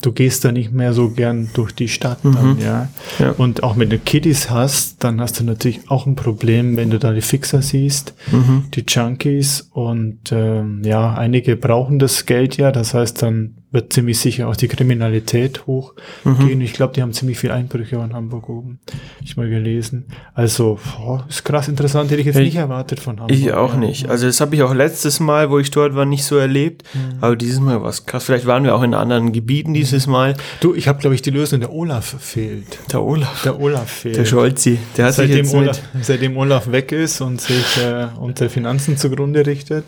du 0.00 0.12
gehst 0.12 0.44
da 0.44 0.52
nicht 0.52 0.72
mehr 0.72 0.92
so 0.92 1.10
gern 1.10 1.50
durch 1.54 1.72
die 1.72 1.88
Stadt 1.88 2.18
dann, 2.22 2.52
Mhm. 2.54 2.58
ja. 2.60 2.88
Ja. 3.18 3.32
Und 3.32 3.64
auch 3.64 3.76
wenn 3.78 3.90
du 3.90 3.98
Kiddies 3.98 4.48
hast, 4.48 5.02
dann 5.02 5.20
hast 5.20 5.40
du 5.40 5.44
natürlich 5.44 5.90
auch 5.90 6.06
ein 6.06 6.14
Problem, 6.14 6.76
wenn 6.76 6.90
du 6.90 7.00
da 7.00 7.12
die 7.12 7.20
Fixer 7.20 7.62
siehst, 7.62 8.14
Mhm. 8.30 8.66
die 8.74 8.84
Junkies 8.86 9.68
und 9.72 10.30
ähm, 10.30 10.82
ja, 10.84 11.14
einige 11.14 11.56
brauchen 11.56 11.98
das 11.98 12.26
Geld 12.26 12.56
ja, 12.58 12.70
das 12.70 12.94
heißt, 12.94 13.22
dann 13.22 13.56
wird 13.70 13.92
ziemlich 13.92 14.18
sicher 14.18 14.48
auch 14.48 14.56
die 14.56 14.66
Kriminalität 14.68 15.66
hochgehen. 15.66 16.60
Ich 16.62 16.72
glaube, 16.72 16.94
die 16.94 17.02
haben 17.02 17.12
ziemlich 17.12 17.38
viel 17.38 17.50
Einbrüche 17.50 17.96
in 17.96 18.14
Hamburg 18.14 18.48
oben. 18.48 18.80
Ich 19.22 19.36
mal 19.36 19.48
gelesen. 19.50 20.06
Also, 20.32 20.78
boah, 20.96 21.26
ist 21.28 21.44
krass 21.44 21.68
interessant, 21.68 22.10
hätte 22.10 22.20
ich 22.20 22.26
jetzt 22.26 22.36
Ich- 22.36 22.46
nicht 22.46 22.56
erwartet 22.56 22.98
von 22.98 23.20
Hamburg. 23.20 23.36
Ich 23.36 23.52
auch 23.52 23.74
nicht. 23.76 24.08
Also 24.08 24.26
das 24.26 24.40
habe 24.40 24.54
ich 24.54 24.62
auch 24.62 24.72
letztes 24.72 25.20
Mal, 25.20 25.50
wo 25.50 25.58
ich 25.58 25.70
dort 25.70 25.94
war, 25.94 26.06
nicht 26.06 26.24
so 26.24 26.36
erlebt. 26.36 26.82
Mhm. 26.94 27.18
Aber 27.20 27.36
dieses 27.36 27.60
Mal 27.60 27.82
war 27.82 27.90
es 27.90 28.06
krass. 28.06 28.24
Vielleicht 28.24 28.46
waren 28.46 28.64
wir 28.64 28.74
auch 28.74 28.82
in 28.82 28.94
anderen 28.94 29.32
Gebieten 29.32 29.74
dieses 29.74 30.06
Mal. 30.06 30.34
Du, 30.60 30.74
ich 30.74 30.88
habe, 30.88 30.98
glaube 31.00 31.14
ich, 31.14 31.20
die 31.22 31.30
Lösung. 31.30 31.60
Der 31.60 31.72
Olaf 31.72 32.16
fehlt. 32.20 32.78
Der 32.92 33.02
Olaf. 33.02 33.42
Der 33.42 33.60
Olaf 33.60 33.90
fehlt. 33.90 34.16
Der 34.16 34.24
Scholzi. 34.24 34.78
Der 34.96 35.04
hat 35.06 35.14
sich 35.14 35.26
seitdem, 35.26 35.44
jetzt 35.44 35.54
Olaf, 35.54 35.82
mit, 35.92 36.04
seitdem 36.06 36.36
Olaf 36.38 36.72
weg 36.72 36.90
ist 36.92 37.20
und 37.20 37.38
sich 37.40 37.76
äh, 37.84 38.06
unsere 38.18 38.48
Finanzen 38.48 38.96
zugrunde 38.96 39.44
richtet, 39.44 39.84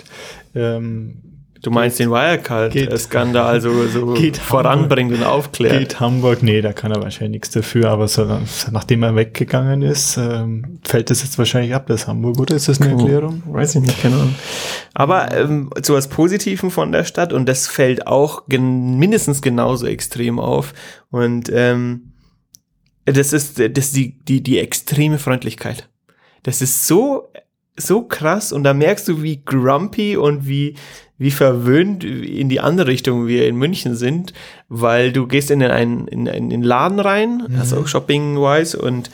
ähm, 0.55 1.17
Du 1.63 1.71
meinst 1.71 1.99
den 1.99 2.09
Geht- 2.11 2.17
Wirecard-Skandal 2.17 3.61
so, 3.61 3.87
so 3.89 4.15
Geht 4.15 4.39
voranbringt 4.39 5.13
und 5.13 5.23
aufklärt. 5.25 5.79
geht 5.79 6.01
Hamburg, 6.01 6.43
nee, 6.43 6.61
da 6.63 6.73
kann 6.73 6.91
er 6.91 7.03
wahrscheinlich 7.03 7.33
nichts 7.43 7.51
dafür, 7.51 7.91
aber 7.91 8.09
so, 8.09 8.25
nachdem 8.71 9.03
er 9.03 9.15
weggegangen 9.15 9.83
ist, 9.83 10.17
ähm, 10.17 10.79
fällt 10.85 11.11
das 11.11 11.23
jetzt 11.23 11.37
wahrscheinlich 11.39 11.75
ab, 11.75 11.87
das 11.87 12.07
Hamburg, 12.07 12.39
oder 12.41 12.57
ist 12.57 12.69
das 12.69 12.81
eine 12.81 12.93
Erklärung? 12.93 13.43
Weiß 13.47 13.75
ich 13.75 13.83
nicht, 13.83 14.01
keine 14.01 14.15
Ahnung. 14.17 14.35
Aber 14.95 15.37
ähm, 15.37 15.71
zu 15.83 15.95
was 15.95 16.09
Positivem 16.09 16.71
von 16.71 16.93
der 16.93 17.05
Stadt 17.05 17.33
und 17.33 17.47
das 17.49 17.67
fällt 17.69 18.07
auch 18.07 18.47
gen 18.49 18.99
mindestens 18.99 19.43
genauso 19.43 19.87
extrem 19.87 20.39
auf. 20.39 20.73
Und 21.11 21.51
ähm, 21.53 22.13
das 23.05 23.33
ist, 23.33 23.59
das 23.59 23.87
ist 23.87 23.97
die, 23.97 24.19
die, 24.25 24.43
die 24.43 24.59
extreme 24.59 25.19
Freundlichkeit. 25.19 25.89
Das 26.43 26.63
ist 26.63 26.87
so, 26.87 27.29
so 27.81 28.03
krass 28.03 28.53
und 28.53 28.65
da 28.65 28.75
merkst 28.75 29.09
du, 29.09 29.23
wie 29.23 29.43
grumpy 29.45 30.17
und 30.17 30.47
wie, 30.47 30.75
wie 31.19 31.31
verwöhnt 31.31 32.05
in 32.05 32.49
die 32.49 32.61
andere 32.61 32.89
Richtung 32.89 33.27
wir 33.27 33.47
in 33.47 33.57
München 33.57 33.95
sind, 33.95 34.33
weil 34.69 35.13
du 35.13 35.27
gehst 35.27 35.51
in 35.51 35.63
einen, 35.63 36.09
in 36.09 36.29
einen, 36.29 36.45
in 36.45 36.51
den 36.51 36.63
Laden 36.63 37.01
rein, 37.01 37.47
also 37.59 37.79
auch 37.79 37.87
shopping-wise 37.87 38.79
und 38.79 39.11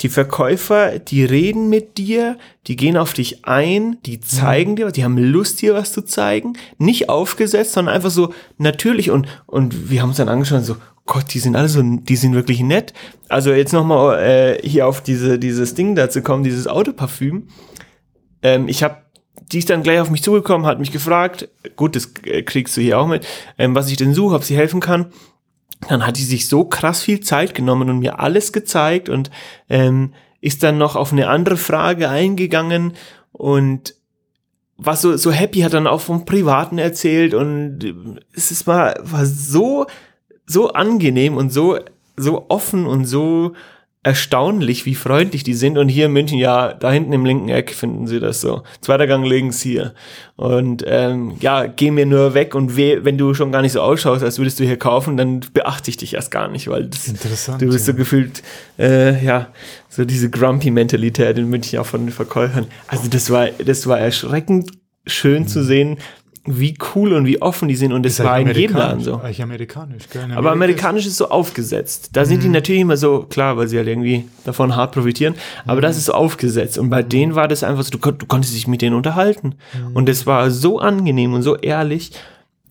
die 0.00 0.08
Verkäufer, 0.08 0.98
die 0.98 1.24
reden 1.24 1.68
mit 1.68 1.98
dir, 1.98 2.38
die 2.66 2.76
gehen 2.76 2.96
auf 2.96 3.12
dich 3.12 3.44
ein, 3.44 3.98
die 4.06 4.20
zeigen 4.20 4.76
dir 4.76 4.86
was, 4.86 4.94
die 4.94 5.04
haben 5.04 5.18
Lust, 5.18 5.60
dir 5.60 5.74
was 5.74 5.92
zu 5.92 6.02
zeigen. 6.02 6.54
Nicht 6.78 7.08
aufgesetzt, 7.08 7.72
sondern 7.72 7.94
einfach 7.94 8.10
so 8.10 8.32
natürlich. 8.56 9.10
Und, 9.10 9.28
und 9.46 9.90
wir 9.90 10.00
haben 10.00 10.08
uns 10.08 10.16
dann 10.16 10.30
angeschaut 10.30 10.64
so, 10.64 10.76
Gott, 11.04 11.34
die 11.34 11.38
sind 11.38 11.54
alle 11.54 11.68
so, 11.68 11.82
die 11.82 12.16
sind 12.16 12.34
wirklich 12.34 12.60
nett. 12.60 12.94
Also 13.28 13.52
jetzt 13.52 13.72
nochmal 13.72 14.22
äh, 14.22 14.66
hier 14.66 14.86
auf 14.86 15.02
diese, 15.02 15.38
dieses 15.38 15.74
Ding 15.74 15.94
da 15.94 16.08
zu 16.08 16.22
kommen, 16.22 16.44
dieses 16.44 16.66
Autoparfüm. 16.66 17.48
Ähm, 18.42 18.68
ich 18.68 18.82
habe 18.82 18.96
die 19.52 19.58
ist 19.58 19.68
dann 19.68 19.82
gleich 19.82 19.98
auf 19.98 20.10
mich 20.10 20.22
zugekommen, 20.22 20.66
hat 20.66 20.78
mich 20.78 20.92
gefragt, 20.92 21.48
gut, 21.74 21.96
das 21.96 22.12
äh, 22.24 22.42
kriegst 22.42 22.76
du 22.76 22.80
hier 22.80 23.00
auch 23.00 23.08
mit, 23.08 23.26
ähm, 23.58 23.74
was 23.74 23.90
ich 23.90 23.96
denn 23.96 24.14
suche, 24.14 24.36
ob 24.36 24.44
sie 24.44 24.56
helfen 24.56 24.78
kann 24.78 25.06
dann 25.88 26.06
hat 26.06 26.18
die 26.18 26.24
sich 26.24 26.48
so 26.48 26.64
krass 26.64 27.02
viel 27.02 27.20
Zeit 27.20 27.54
genommen 27.54 27.88
und 27.88 28.00
mir 28.00 28.20
alles 28.20 28.52
gezeigt 28.52 29.08
und 29.08 29.30
ähm, 29.68 30.12
ist 30.40 30.62
dann 30.62 30.78
noch 30.78 30.96
auf 30.96 31.12
eine 31.12 31.28
andere 31.28 31.56
Frage 31.56 32.08
eingegangen 32.08 32.94
und 33.32 33.94
war 34.76 34.96
so, 34.96 35.16
so 35.16 35.30
happy, 35.30 35.60
hat 35.60 35.74
dann 35.74 35.86
auch 35.86 36.00
vom 36.00 36.24
Privaten 36.24 36.78
erzählt 36.78 37.34
und 37.34 38.24
es 38.34 38.50
ist 38.50 38.66
mal, 38.66 38.98
war 39.02 39.26
so, 39.26 39.86
so 40.46 40.72
angenehm 40.72 41.36
und 41.36 41.52
so, 41.52 41.78
so 42.16 42.46
offen 42.48 42.86
und 42.86 43.04
so 43.04 43.52
erstaunlich, 44.02 44.86
wie 44.86 44.94
freundlich 44.94 45.44
die 45.44 45.54
sind. 45.54 45.76
Und 45.76 45.88
hier 45.88 46.06
in 46.06 46.12
München, 46.12 46.38
ja, 46.38 46.72
da 46.72 46.90
hinten 46.90 47.12
im 47.12 47.26
linken 47.26 47.50
Eck 47.50 47.74
finden 47.74 48.06
sie 48.06 48.18
das 48.18 48.40
so. 48.40 48.62
Zweiter 48.80 49.06
Gang 49.06 49.26
links 49.26 49.60
hier. 49.60 49.92
Und 50.36 50.82
ähm, 50.86 51.34
ja, 51.40 51.66
geh 51.66 51.90
mir 51.90 52.06
nur 52.06 52.32
weg 52.32 52.54
und 52.54 52.76
weh, 52.76 53.00
wenn 53.02 53.18
du 53.18 53.34
schon 53.34 53.52
gar 53.52 53.60
nicht 53.60 53.72
so 53.72 53.82
ausschaust, 53.82 54.22
als 54.22 54.38
würdest 54.38 54.58
du 54.58 54.64
hier 54.64 54.78
kaufen, 54.78 55.18
dann 55.18 55.40
beachte 55.52 55.90
ich 55.90 55.98
dich 55.98 56.14
erst 56.14 56.30
gar 56.30 56.48
nicht, 56.48 56.68
weil 56.68 56.86
das, 56.86 57.08
Interessant, 57.08 57.60
du 57.60 57.66
bist 57.66 57.86
ja. 57.86 57.92
so 57.92 57.94
gefühlt, 57.94 58.42
äh, 58.78 59.22
ja, 59.22 59.48
so 59.90 60.06
diese 60.06 60.30
Grumpy-Mentalität 60.30 61.36
in 61.36 61.50
München 61.50 61.78
auch 61.78 61.86
von 61.86 62.06
den 62.06 62.12
Verkäufern. 62.12 62.68
Also 62.86 63.08
das 63.08 63.28
war, 63.28 63.48
das 63.48 63.86
war 63.86 64.00
erschreckend 64.00 64.70
schön 65.06 65.46
zu 65.46 65.62
sehen, 65.62 65.98
wie 66.46 66.74
cool 66.94 67.12
und 67.12 67.26
wie 67.26 67.42
offen 67.42 67.68
die 67.68 67.76
sind. 67.76 67.92
Und 67.92 68.04
das 68.04 68.14
Ist 68.14 68.24
war 68.24 68.40
in 68.40 68.50
jedem 68.50 68.76
Laden 68.76 69.02
so. 69.02 69.16
Eigentlich 69.16 69.42
amerikanisch, 69.42 70.08
gell? 70.10 70.24
In 70.24 70.32
Aber 70.32 70.52
Amerika 70.52 70.52
amerikanisch 70.52 71.06
ist 71.06 71.16
so 71.18 71.28
aufgesetzt. 71.28 72.10
Da 72.14 72.24
sind 72.24 72.42
die 72.42 72.48
natürlich 72.48 72.80
immer 72.80 72.96
so, 72.96 73.26
klar, 73.28 73.56
weil 73.56 73.68
sie 73.68 73.76
halt 73.76 73.88
irgendwie 73.88 74.24
davon 74.44 74.74
hart 74.74 74.92
profitieren, 74.92 75.34
aber 75.66 75.80
das 75.80 75.98
ist 75.98 76.06
so 76.06 76.12
aufgesetzt. 76.12 76.78
Und 76.78 76.88
bei 76.88 77.02
denen 77.02 77.34
war 77.34 77.46
das 77.46 77.62
einfach 77.62 77.82
so, 77.82 77.90
du, 77.90 78.10
du 78.10 78.26
konntest 78.26 78.54
dich 78.54 78.66
mit 78.66 78.80
denen 78.80 78.96
unterhalten. 78.96 79.56
Und 79.92 80.08
es 80.08 80.26
war 80.26 80.50
so 80.50 80.78
angenehm 80.78 81.34
und 81.34 81.42
so 81.42 81.56
ehrlich. 81.56 82.12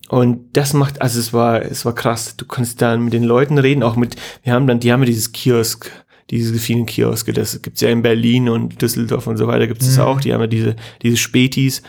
Und 0.08 0.56
das 0.56 0.72
macht, 0.72 1.00
also 1.00 1.20
es 1.20 1.32
war, 1.32 1.62
es 1.62 1.84
war 1.84 1.94
krass. 1.94 2.36
Du 2.36 2.44
konntest 2.44 2.82
dann 2.82 3.04
mit 3.04 3.12
den 3.12 3.22
Leuten 3.22 3.58
reden, 3.58 3.84
auch 3.84 3.94
mit, 3.94 4.16
wir 4.42 4.52
haben 4.52 4.66
dann, 4.66 4.80
die 4.80 4.92
haben 4.92 5.00
ja 5.02 5.06
dieses 5.06 5.30
Kiosk, 5.30 5.88
diese 6.30 6.54
vielen 6.54 6.86
Kioske, 6.86 7.32
das 7.32 7.62
gibt's 7.62 7.80
ja 7.80 7.90
in 7.90 8.02
Berlin 8.02 8.48
und 8.48 8.82
Düsseldorf 8.82 9.28
und 9.28 9.36
so 9.36 9.46
weiter, 9.46 9.68
gibt's 9.68 9.86
das 9.86 9.98
auch, 10.00 10.20
die 10.20 10.32
haben 10.32 10.40
ja 10.40 10.46
diese, 10.48 10.76
diese 11.02 11.16
Spätis 11.16 11.82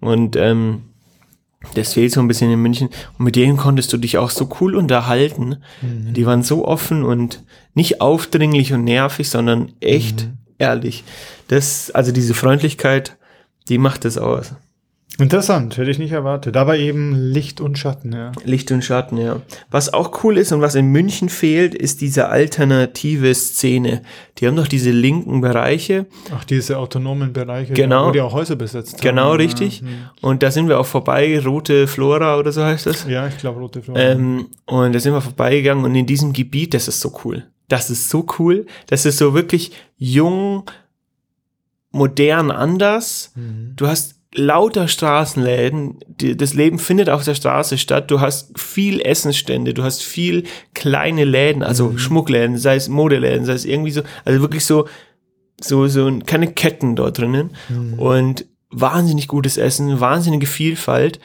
und 0.00 0.36
ähm, 0.36 0.82
das 1.74 1.94
fehlt 1.94 2.12
so 2.12 2.20
ein 2.20 2.28
bisschen 2.28 2.50
in 2.50 2.60
München. 2.60 2.88
Und 3.18 3.24
mit 3.24 3.36
denen 3.36 3.56
konntest 3.56 3.92
du 3.92 3.96
dich 3.96 4.18
auch 4.18 4.30
so 4.30 4.48
cool 4.60 4.76
unterhalten. 4.76 5.56
Die 6.12 6.26
waren 6.26 6.42
so 6.42 6.64
offen 6.64 7.04
und 7.04 7.44
nicht 7.74 8.00
aufdringlich 8.00 8.72
und 8.72 8.84
nervig, 8.84 9.28
sondern 9.28 9.72
echt 9.80 10.28
ehrlich. 10.58 11.04
Das, 11.48 11.90
also 11.90 12.12
diese 12.12 12.34
Freundlichkeit, 12.34 13.16
die 13.68 13.78
macht 13.78 14.04
es 14.04 14.18
aus. 14.18 14.54
Interessant, 15.20 15.76
hätte 15.76 15.90
ich 15.90 15.98
nicht 15.98 16.12
erwartet. 16.12 16.56
Aber 16.56 16.76
eben 16.78 17.12
Licht 17.14 17.60
und 17.60 17.76
Schatten, 17.76 18.12
ja. 18.12 18.30
Licht 18.44 18.70
und 18.70 18.84
Schatten, 18.84 19.16
ja. 19.18 19.42
Was 19.68 19.92
auch 19.92 20.22
cool 20.22 20.38
ist 20.38 20.52
und 20.52 20.60
was 20.60 20.76
in 20.76 20.86
München 20.92 21.28
fehlt, 21.28 21.74
ist 21.74 22.00
diese 22.00 22.28
alternative 22.28 23.34
Szene. 23.34 24.02
Die 24.38 24.46
haben 24.46 24.54
doch 24.54 24.68
diese 24.68 24.92
linken 24.92 25.40
Bereiche. 25.40 26.06
Ach, 26.32 26.44
diese 26.44 26.78
autonomen 26.78 27.32
Bereiche, 27.32 27.72
Genau. 27.72 28.06
wo 28.08 28.10
die 28.12 28.20
auch 28.20 28.32
Häuser 28.32 28.54
besetzt 28.54 29.00
Genau, 29.02 29.30
haben. 29.32 29.38
richtig. 29.38 29.80
Ja, 29.80 29.86
hm. 29.88 29.94
Und 30.22 30.42
da 30.44 30.52
sind 30.52 30.68
wir 30.68 30.78
auch 30.78 30.86
vorbei. 30.86 31.40
Rote 31.44 31.88
Flora 31.88 32.38
oder 32.38 32.52
so 32.52 32.62
heißt 32.64 32.86
das. 32.86 33.04
ja 33.08 33.26
ich 33.26 33.38
glaube, 33.38 33.58
rote 33.58 33.82
Flagge. 33.82 34.00
Ähm, 34.00 34.46
und 34.66 34.92
da 34.94 35.00
sind 35.00 35.12
wir 35.14 35.20
vorbeigegangen 35.20 35.84
und 35.84 35.96
in 35.96 36.06
diesem 36.06 36.32
Gebiet, 36.32 36.74
das 36.74 36.86
ist 36.86 37.00
so 37.00 37.12
cool. 37.24 37.44
Das 37.66 37.90
ist 37.90 38.08
so 38.08 38.24
cool. 38.38 38.66
Das 38.86 39.04
ist 39.04 39.18
so 39.18 39.34
wirklich 39.34 39.72
jung, 39.96 40.62
modern, 41.90 42.50
anders. 42.50 43.32
Mhm. 43.34 43.72
Du 43.76 43.86
hast 43.88 44.17
lauter 44.34 44.88
Straßenläden. 44.88 45.98
Die, 46.06 46.36
das 46.36 46.54
Leben 46.54 46.78
findet 46.78 47.08
auf 47.08 47.24
der 47.24 47.34
Straße 47.34 47.78
statt. 47.78 48.10
Du 48.10 48.20
hast 48.20 48.58
viel 48.58 49.00
Essensstände. 49.00 49.74
Du 49.74 49.82
hast 49.82 50.02
viel 50.02 50.44
kleine 50.74 51.24
Läden, 51.24 51.62
also 51.62 51.96
Schmuckläden, 51.96 52.58
sei 52.58 52.76
es 52.76 52.88
Modeläden, 52.88 53.44
sei 53.44 53.54
es 53.54 53.64
irgendwie 53.64 53.90
so, 53.90 54.02
also 54.24 54.40
wirklich 54.40 54.64
so, 54.64 54.86
so, 55.60 55.86
so 55.88 56.18
keine 56.26 56.52
Ketten 56.52 56.96
dort 56.96 57.18
drinnen. 57.18 57.50
Und 57.96 58.46
wahnsinnig 58.70 59.28
gutes 59.28 59.56
Essen, 59.56 60.00
wahnsinnige 60.00 60.46
Vielfalt. 60.46 61.20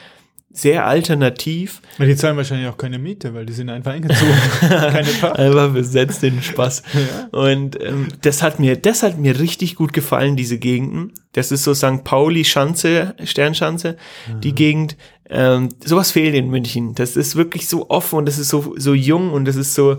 Sehr 0.56 0.86
alternativ. 0.86 1.82
Aber 1.96 2.06
die 2.06 2.14
zahlen 2.14 2.36
wahrscheinlich 2.36 2.68
auch 2.68 2.78
keine 2.78 3.00
Miete, 3.00 3.34
weil 3.34 3.44
die 3.44 3.52
sind 3.52 3.68
einfach 3.70 3.90
eingezogen. 3.90 4.34
keine 4.60 5.10
Park. 5.20 5.36
Einfach 5.36 5.72
besetzt 5.72 6.22
den 6.22 6.40
Spaß. 6.40 6.84
Und 7.32 7.82
ähm, 7.82 8.06
das 8.22 8.40
hat 8.40 8.60
mir, 8.60 8.76
das 8.76 9.02
hat 9.02 9.18
mir 9.18 9.40
richtig 9.40 9.74
gut 9.74 9.92
gefallen, 9.92 10.36
diese 10.36 10.58
Gegenden. 10.58 11.12
Das 11.34 11.52
ist 11.52 11.64
so 11.64 11.74
St. 11.74 12.04
Pauli 12.04 12.44
Schanze, 12.44 13.14
Sternschanze, 13.22 13.96
die 14.42 14.54
Gegend. 14.54 14.96
Ähm, 15.28 15.68
sowas 15.84 16.12
fehlt 16.12 16.34
in 16.34 16.48
München. 16.48 16.94
Das 16.94 17.16
ist 17.16 17.36
wirklich 17.36 17.68
so 17.68 17.90
offen 17.90 18.20
und 18.20 18.26
das 18.26 18.38
ist 18.38 18.48
so, 18.48 18.74
so 18.76 18.94
jung 18.94 19.32
und 19.32 19.44
das 19.44 19.56
ist 19.56 19.74
so 19.74 19.98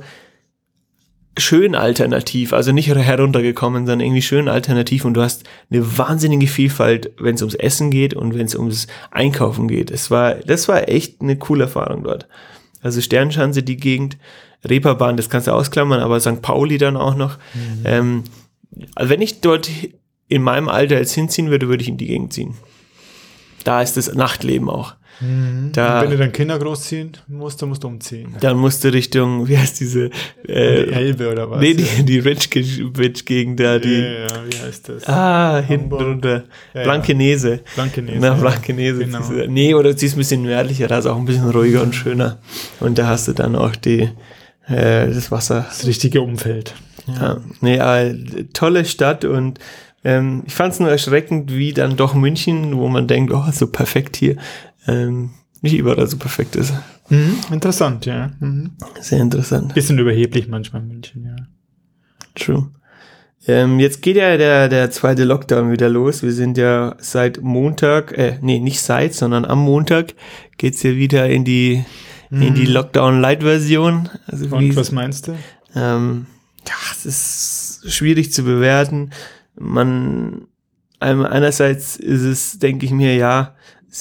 schön 1.38 1.76
alternativ. 1.76 2.54
Also 2.54 2.72
nicht 2.72 2.88
heruntergekommen, 2.88 3.86
sondern 3.86 4.06
irgendwie 4.06 4.22
schön 4.22 4.48
alternativ 4.48 5.04
und 5.04 5.16
du 5.16 5.22
hast 5.22 5.44
eine 5.70 5.98
wahnsinnige 5.98 6.48
Vielfalt, 6.48 7.12
wenn 7.20 7.36
es 7.36 7.42
ums 7.42 7.56
Essen 7.56 7.92
geht 7.92 8.14
und 8.14 8.34
wenn 8.34 8.46
es 8.46 8.56
ums 8.56 8.88
Einkaufen 9.12 9.68
geht. 9.68 9.92
Es 9.92 10.10
war, 10.10 10.36
das 10.36 10.68
war 10.70 10.88
echt 10.88 11.22
eine 11.22 11.38
coole 11.38 11.66
Erfahrung 11.66 12.04
dort. 12.04 12.28
Also 12.82 13.02
Sternschanze, 13.02 13.62
die 13.62 13.78
Gegend, 13.78 14.18
Reeperbahn, 14.64 15.18
das 15.18 15.30
kannst 15.30 15.48
du 15.48 15.52
ausklammern, 15.52 16.00
aber 16.00 16.20
St. 16.22 16.42
Pauli 16.42 16.78
dann 16.78 16.96
auch 16.96 17.16
noch. 17.16 17.38
Ähm, 17.84 18.24
also 18.96 19.10
wenn 19.10 19.22
ich 19.22 19.42
dort 19.42 19.70
in 20.28 20.42
meinem 20.42 20.70
Alter 20.70 20.98
jetzt 20.98 21.14
hinziehen 21.14 21.50
würde, 21.52 21.68
würde 21.68 21.84
ich 21.84 21.90
in 21.90 21.98
die 21.98 22.08
Gegend 22.08 22.34
ziehen. 22.34 22.56
Da 23.64 23.82
ist 23.82 23.98
das 23.98 24.14
Nachtleben 24.14 24.70
auch. 24.70 24.96
Da, 25.72 26.02
Wenn 26.02 26.10
du 26.12 26.18
dann 26.18 26.34
Kinder 26.34 26.60
großziehen 26.60 27.14
musst, 27.28 27.62
dann 27.62 27.70
musst 27.70 27.86
du 27.86 27.88
umziehen. 27.88 28.36
dann 28.42 28.58
musst 28.58 28.84
du 28.84 28.92
Richtung, 28.92 29.48
wie 29.48 29.58
heißt 29.58 29.80
diese, 29.80 30.10
die 30.46 30.52
äh, 30.52 30.92
Elbe 30.92 31.32
oder 31.32 31.50
was? 31.50 31.62
nee, 31.62 31.74
die, 31.74 32.04
die 32.04 32.20
Rich-Gegend 32.20 33.58
da, 33.62 33.64
ja, 33.74 33.80
die, 33.80 33.94
ja, 33.98 34.28
wie 34.50 34.58
heißt 34.60 34.90
das? 34.90 35.08
ah, 35.08 35.62
hinten 35.66 35.84
Hamburg. 35.86 36.00
drunter, 36.02 36.44
Ja, 36.74 36.80
ja. 36.82 36.84
Blankenese. 36.84 37.62
Blankenese. 37.76 38.18
Na, 38.20 38.28
ja. 38.28 38.34
Blankenese. 38.34 39.06
Genau. 39.06 39.20
Diese- 39.20 39.48
Nee, 39.48 39.74
oder 39.74 39.98
sie 39.98 40.06
ist 40.08 40.16
ein 40.16 40.18
bisschen 40.18 40.42
nördlicher, 40.44 40.88
da 40.90 40.98
ist 40.98 41.06
auch 41.06 41.16
ein 41.18 41.26
bisschen 41.26 41.50
ruhiger 41.50 41.82
und 41.82 41.96
schöner. 41.96 42.40
Und 42.82 42.98
da 42.98 43.08
hast 43.08 43.30
du 43.30 43.34
dann 43.34 43.56
auch 43.56 43.76
die, 43.78 44.10
äh, 44.68 45.08
das 45.08 45.32
Wasser. 45.32 45.66
Das 45.70 45.88
richtige 45.88 46.20
Umfeld. 46.22 46.74
Ja. 47.08 47.38
Nee, 47.62 47.80
aber 47.80 48.14
tolle 48.52 48.84
Stadt 48.84 49.24
und 49.24 49.60
ähm, 50.06 50.44
ich 50.46 50.54
fand 50.54 50.74
es 50.74 50.80
nur 50.80 50.90
erschreckend, 50.90 51.52
wie 51.52 51.74
dann 51.74 51.98
doch 51.98 52.14
München, 52.14 52.78
wo 52.78 52.88
man 52.88 53.08
denkt, 53.08 53.34
oh, 53.34 53.44
so 53.52 53.68
perfekt 53.68 54.16
hier, 54.16 54.38
ähm, 54.88 55.32
nicht 55.62 55.76
überall 55.76 56.08
so 56.08 56.18
perfekt 56.18 56.56
ist. 56.56 56.74
Mhm. 57.10 57.40
Interessant, 57.52 58.06
ja. 58.06 58.32
Mhm. 58.40 58.72
Sehr 59.02 59.20
interessant. 59.20 59.74
Bisschen 59.74 59.98
überheblich 60.00 60.48
manchmal 60.48 60.84
in 60.84 60.88
München, 60.90 61.26
ja. 61.26 61.36
True. 62.36 62.70
Ähm, 63.48 63.80
jetzt 63.80 64.02
geht 64.02 64.16
ja 64.16 64.38
der, 64.38 64.70
der 64.70 64.90
zweite 64.92 65.24
Lockdown 65.24 65.72
wieder 65.72 65.90
los. 65.90 66.24
Wir 66.24 66.34
sind 66.34 66.58
ja 66.58 66.96
seit 67.00 67.42
Montag, 67.42 68.18
äh, 68.18 68.38
nee, 68.42 68.60
nicht 68.60 68.82
seit, 68.82 69.14
sondern 69.14 69.46
am 69.46 69.60
Montag 69.60 70.14
geht's 70.58 70.82
ja 70.84 70.96
wieder 70.96 71.30
in 71.30 71.46
die, 71.46 71.84
in 72.32 72.56
die 72.56 72.66
Lockdown-Light-Version. 72.66 74.10
Also 74.28 74.56
Und 74.56 74.76
was 74.76 74.92
meinst 74.92 75.28
du? 75.28 75.36
ähm, 75.76 76.26
ja, 76.68 76.74
es 76.92 77.06
ist 77.06 77.92
schwierig 77.92 78.34
zu 78.34 78.44
bewerten. 78.44 79.12
Man, 79.58 80.48
einerseits 81.00 81.96
ist 81.96 82.22
es, 82.22 82.60
denke 82.60 82.86
ich 82.86 82.92
mir, 82.92 83.16
ja, 83.16 83.56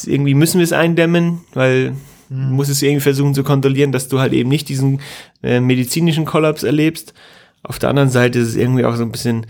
irgendwie 0.04 0.34
müssen 0.34 0.58
wir 0.58 0.64
es 0.64 0.72
eindämmen, 0.72 1.40
weil 1.54 1.94
man 2.28 2.52
muss 2.52 2.68
es 2.68 2.82
irgendwie 2.82 3.00
versuchen 3.00 3.34
zu 3.34 3.44
kontrollieren, 3.44 3.92
dass 3.92 4.08
du 4.08 4.18
halt 4.18 4.32
eben 4.32 4.48
nicht 4.48 4.68
diesen 4.68 5.00
äh, 5.42 5.60
medizinischen 5.60 6.24
Kollaps 6.24 6.62
erlebst. 6.62 7.14
Auf 7.62 7.78
der 7.78 7.90
anderen 7.90 8.10
Seite 8.10 8.40
ist 8.40 8.48
es 8.48 8.56
irgendwie 8.56 8.84
auch 8.84 8.96
so 8.96 9.02
ein 9.02 9.12
bisschen, 9.12 9.46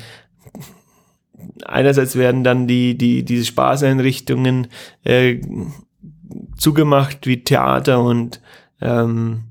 einerseits 1.64 2.16
werden 2.16 2.44
dann 2.44 2.66
die, 2.66 2.96
die, 2.96 3.24
diese 3.24 3.44
Spaßeinrichtungen 3.44 4.68
äh, 5.04 5.40
zugemacht 6.56 7.26
wie 7.26 7.42
Theater 7.42 8.02
und 8.02 8.40
ähm, 8.80 9.44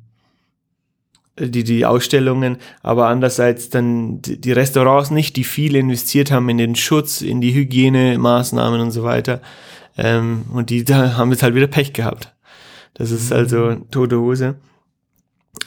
die, 1.39 1.63
die 1.63 1.85
Ausstellungen, 1.85 2.57
aber 2.81 3.07
andererseits 3.07 3.69
dann 3.69 4.21
die 4.21 4.51
Restaurants 4.51 5.09
nicht, 5.09 5.35
die 5.35 5.43
viel 5.43 5.75
investiert 5.75 6.31
haben 6.31 6.47
in 6.49 6.57
den 6.57 6.75
Schutz, 6.75 7.21
in 7.21 7.41
die 7.41 7.53
Hygienemaßnahmen 7.53 8.79
und 8.81 8.91
so 8.91 9.03
weiter. 9.03 9.41
Ähm, 9.97 10.45
und 10.53 10.69
die 10.69 10.83
da 10.83 11.17
haben 11.17 11.31
jetzt 11.31 11.43
halt 11.43 11.55
wieder 11.55 11.67
Pech 11.67 11.93
gehabt. 11.93 12.33
Das 12.93 13.11
ist 13.11 13.31
also 13.31 13.75
tote 13.91 14.19
Hose. 14.19 14.55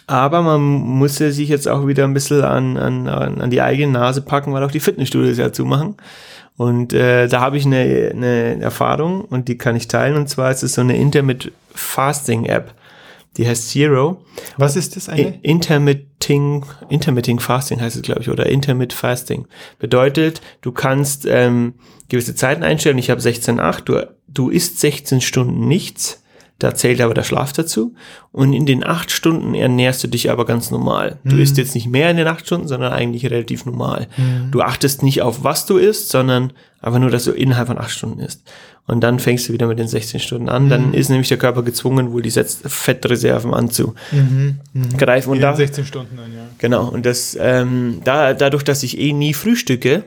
Aber 0.07 0.43
man 0.43 0.61
muss 0.61 1.19
ja 1.19 1.31
sich 1.31 1.49
jetzt 1.49 1.69
auch 1.69 1.87
wieder 1.87 2.05
ein 2.05 2.15
bisschen 2.15 2.43
an, 2.43 2.77
an, 2.77 3.09
an 3.09 3.41
an 3.41 3.51
die 3.51 3.63
eigene 3.63 3.93
Nase 3.93 4.23
packen, 4.23 4.53
weil 4.53 4.63
auch 4.63 4.71
die 4.71 4.81
Fitnessstudios 4.81 5.39
ja 5.39 5.53
zumachen. 5.53 5.97
Und 6.57 6.93
äh, 6.93 7.29
da 7.29 7.41
habe 7.41 7.57
ich 7.57 7.67
eine, 7.67 8.11
eine 8.15 8.61
Erfahrung 8.61 9.23
und 9.23 9.49
die 9.49 9.59
kann 9.59 9.77
ich 9.77 9.89
teilen. 9.89 10.17
Und 10.17 10.29
zwar 10.29 10.51
ist 10.51 10.63
es 10.63 10.75
so 10.75 10.81
eine 10.81 10.97
Intermittent 10.97 11.53
Fasting 11.75 12.47
App. 12.47 12.73
Die 13.37 13.47
heißt 13.47 13.71
Zero. 13.71 14.25
Was 14.57 14.77
ist 14.77 14.97
das 14.97 15.09
eine? 15.09 15.39
Intermitting, 15.43 16.65
Intermitting 16.89 17.39
Fasting 17.41 17.81
heißt 17.81 17.97
es, 17.97 18.03
glaube 18.03 18.23
ich, 18.23 18.31
oder 18.31 18.47
Intermittent 18.47 18.99
Fasting. 18.99 19.47
Bedeutet, 19.79 20.41
du 20.63 20.73
kannst 20.73 21.27
ähm, 21.29 21.75
gewisse 22.09 22.35
Zeiten 22.35 22.63
einstellen. 22.63 22.99
Ich 22.99 23.11
habe 23.11 23.21
16,8, 23.21 23.83
du, 23.83 24.07
du 24.29 24.49
isst 24.49 24.81
16 24.81 25.21
Stunden 25.21 25.69
nichts, 25.69 26.23
Da 26.59 26.75
zählt 26.75 27.03
aber 27.03 27.13
der 27.13 27.23
Schlaf 27.23 27.53
dazu. 27.53 27.95
Und 28.33 28.55
in 28.55 28.65
den 28.65 28.83
acht 28.83 29.11
Stunden 29.11 29.55
ernährst 29.55 30.03
du 30.03 30.09
dich 30.09 30.31
aber 30.31 30.47
ganz 30.47 30.71
normal. 30.71 31.19
Du 31.25 31.37
isst 31.37 31.59
jetzt 31.59 31.75
nicht 31.75 31.87
mehr 31.87 32.11
in 32.11 32.17
den 32.17 32.27
acht 32.27 32.47
Stunden, 32.47 32.67
sondern 32.67 32.95
eigentlich 32.95 33.27
relativ 33.27 33.67
normal. 33.67 34.09
Du 34.51 34.63
achtest 34.63 35.03
nicht 35.03 35.21
auf, 35.21 35.45
was 35.45 35.67
du 35.67 35.77
isst, 35.77 36.09
sondern 36.09 36.55
einfach 36.81 36.99
nur, 36.99 37.11
dass 37.11 37.25
du 37.25 37.33
innerhalb 37.33 37.69
von 37.69 37.79
acht 37.79 37.91
Stunden 37.91 38.21
isst. 38.21 38.43
Und 38.87 39.01
dann 39.01 39.19
fängst 39.19 39.49
du 39.49 39.53
wieder 39.53 39.67
mit 39.67 39.79
den 39.81 39.89
16 39.89 40.21
Stunden 40.21 40.49
an. 40.49 40.69
Dann 40.69 40.95
ist 40.95 41.09
nämlich 41.09 41.29
der 41.29 41.39
Körper 41.39 41.63
gezwungen, 41.65 42.13
wohl 42.13 42.23
die 42.23 42.31
Fettreserven 42.31 43.53
anzugreifen. 43.53 45.31
Und 45.31 45.37
In 45.37 45.43
da, 45.43 45.57
16 45.57 45.85
Stunden 45.85 46.17
dann, 46.17 46.33
ja. 46.33 46.47
Genau, 46.59 46.89
und 46.89 47.05
das, 47.05 47.37
ähm, 47.41 48.01
da, 48.05 48.33
dadurch, 48.33 48.63
dass 48.63 48.85
ich 48.85 48.99
eh 48.99 49.13
nie 49.13 49.35
frühstücke, 49.35 50.05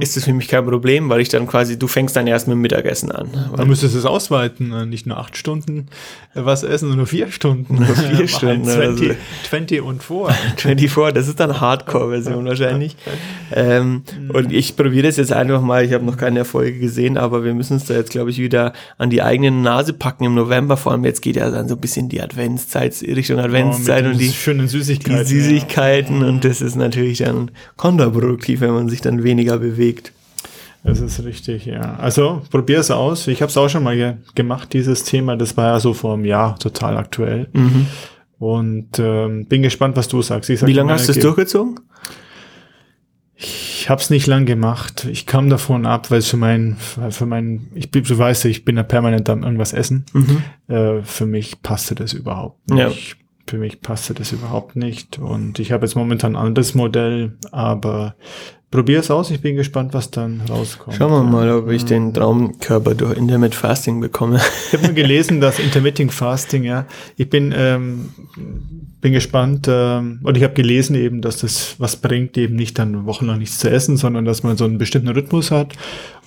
ist 0.00 0.16
das 0.16 0.24
für 0.24 0.32
mich 0.32 0.48
kein 0.48 0.64
Problem, 0.64 1.08
weil 1.08 1.20
ich 1.20 1.28
dann 1.28 1.46
quasi, 1.46 1.78
du 1.78 1.86
fängst 1.86 2.16
dann 2.16 2.26
erst 2.26 2.48
mit 2.48 2.54
dem 2.54 2.60
Mittagessen 2.60 3.12
an. 3.12 3.28
Dann 3.56 3.68
müsstest 3.68 3.94
du 3.94 3.98
es 4.00 4.04
ausweiten, 4.04 4.72
äh, 4.72 4.84
nicht 4.84 5.06
nur 5.06 5.18
acht 5.18 5.36
Stunden 5.36 5.86
äh, 6.34 6.40
was 6.44 6.64
essen, 6.64 6.88
sondern 6.88 6.98
nur 6.98 7.06
vier 7.06 7.30
Stunden. 7.30 7.76
Nur 7.76 7.86
vier 7.86 8.26
Stunden 8.26 8.62
oder 8.64 8.94
20, 8.96 9.08
so. 9.08 9.14
20 9.48 9.82
und 9.82 10.02
vor. 10.02 10.32
24, 10.56 11.14
das 11.14 11.28
ist 11.28 11.38
dann 11.38 11.60
Hardcore-Version 11.60 12.44
wahrscheinlich. 12.46 12.96
Ähm, 13.52 14.02
und 14.32 14.52
ich 14.52 14.76
probiere 14.76 15.06
das 15.06 15.16
jetzt 15.18 15.32
einfach 15.32 15.62
mal, 15.62 15.84
ich 15.84 15.92
habe 15.92 16.04
noch 16.04 16.16
keine 16.16 16.40
Erfolge 16.40 16.78
gesehen, 16.78 17.16
aber 17.16 17.44
wir 17.44 17.54
müssen 17.54 17.74
uns 17.74 17.84
da 17.84 17.94
jetzt, 17.94 18.10
glaube 18.10 18.30
ich, 18.30 18.38
wieder 18.38 18.72
an 18.98 19.10
die 19.10 19.22
eigene 19.22 19.52
Nase 19.52 19.92
packen 19.92 20.24
im 20.24 20.34
November. 20.34 20.76
Vor 20.76 20.92
allem 20.92 21.04
jetzt 21.04 21.22
geht 21.22 21.36
ja 21.36 21.48
dann 21.48 21.68
so 21.68 21.76
ein 21.76 21.80
bisschen 21.80 22.08
die 22.08 22.20
Adventszeit, 22.20 23.00
Richtung 23.02 23.38
Adventszeit 23.38 24.04
Oh, 24.04 24.08
und 24.08 24.18
die 24.18 24.30
schönen 24.30 24.60
die 24.62 24.68
Süßigkeiten. 24.68 25.26
Süßigkeiten 25.26 26.24
und 26.24 26.44
das 26.44 26.60
ist 26.60 26.74
natürlich 26.74 27.18
dann 27.18 27.52
kontraproduktiv, 27.76 28.60
wenn 28.60 28.72
man 28.72 28.88
sich 28.88 29.00
dann 29.00 29.22
weniger 29.22 29.59
bewegt. 29.60 30.12
Das 30.82 31.00
ist 31.00 31.22
richtig, 31.24 31.66
ja. 31.66 31.96
Also 31.96 32.42
probier 32.50 32.78
es 32.80 32.90
aus. 32.90 33.26
Ich 33.28 33.42
habe 33.42 33.50
es 33.50 33.56
auch 33.58 33.68
schon 33.68 33.82
mal 33.82 33.96
ge 33.96 34.14
gemacht, 34.34 34.72
dieses 34.72 35.04
Thema. 35.04 35.36
Das 35.36 35.56
war 35.56 35.74
ja 35.74 35.80
so 35.80 35.92
vor 35.94 36.14
einem 36.14 36.24
Jahr 36.24 36.58
total 36.58 36.96
aktuell. 36.96 37.48
Und 38.38 38.98
ähm, 38.98 39.44
bin 39.46 39.62
gespannt, 39.62 39.96
was 39.96 40.08
du 40.08 40.22
sagst. 40.22 40.48
Ich 40.48 40.60
sag 40.60 40.66
Wie 40.68 40.72
lange 40.72 40.92
hast 40.94 41.06
du 41.08 41.12
es 41.12 41.18
durchgezogen? 41.18 41.78
Ich 43.34 43.88
habe 43.88 44.00
es 44.00 44.10
nicht 44.10 44.26
lang 44.26 44.44
gemacht. 44.46 45.06
Ich 45.10 45.26
kam 45.26 45.48
davon 45.48 45.86
ab, 45.86 46.10
weil 46.10 46.18
es 46.18 46.28
für 46.28 46.36
mein, 46.36 46.76
für 47.10 47.26
mein, 47.26 47.68
ich 47.74 47.90
bin, 47.90 48.04
du 48.04 48.16
weißt 48.18 48.44
ich 48.46 48.64
bin 48.64 48.76
ja 48.76 48.82
permanent 48.82 49.28
am 49.30 49.42
irgendwas 49.42 49.72
essen. 49.72 50.04
Äh, 50.68 51.02
für 51.02 51.26
mich 51.26 51.62
passte 51.62 51.94
das 51.94 52.12
überhaupt 52.12 52.58
Ja. 52.70 52.88
nicht. 52.88 53.16
Für 53.50 53.58
mich 53.58 53.80
passte 53.80 54.14
das 54.14 54.30
überhaupt 54.30 54.76
nicht. 54.76 55.18
Und 55.18 55.58
ich 55.58 55.72
habe 55.72 55.84
jetzt 55.84 55.96
momentan 55.96 56.36
ein 56.36 56.42
anderes 56.46 56.76
Modell, 56.76 57.32
aber 57.50 58.14
probier 58.70 59.00
es 59.00 59.10
aus. 59.10 59.32
Ich 59.32 59.40
bin 59.40 59.56
gespannt, 59.56 59.92
was 59.92 60.12
dann 60.12 60.42
rauskommt. 60.48 60.96
Schauen 60.96 61.10
wir 61.10 61.24
mal, 61.24 61.50
ob 61.50 61.68
ich 61.68 61.84
den 61.84 62.14
Traumkörper 62.14 62.94
durch 62.94 63.18
Intermittent 63.18 63.56
Fasting 63.56 64.00
bekomme. 64.00 64.40
Ich 64.68 64.74
habe 64.74 64.84
nur 64.84 64.94
gelesen, 64.94 65.40
dass 65.40 65.58
Intermittent 65.58 66.12
Fasting, 66.12 66.62
ja, 66.62 66.86
ich 67.16 67.28
bin, 67.28 67.52
ähm, 67.56 68.10
bin 69.00 69.12
gespannt 69.12 69.66
ähm, 69.68 70.20
und 70.22 70.36
ich 70.36 70.44
habe 70.44 70.54
gelesen 70.54 70.94
eben, 70.94 71.20
dass 71.20 71.38
das 71.38 71.74
was 71.78 71.96
bringt, 71.96 72.38
eben 72.38 72.54
nicht 72.54 72.78
dann 72.78 73.04
wochenlang 73.04 73.40
nichts 73.40 73.58
zu 73.58 73.68
essen, 73.68 73.96
sondern 73.96 74.26
dass 74.26 74.44
man 74.44 74.56
so 74.56 74.64
einen 74.64 74.78
bestimmten 74.78 75.08
Rhythmus 75.08 75.50
hat 75.50 75.74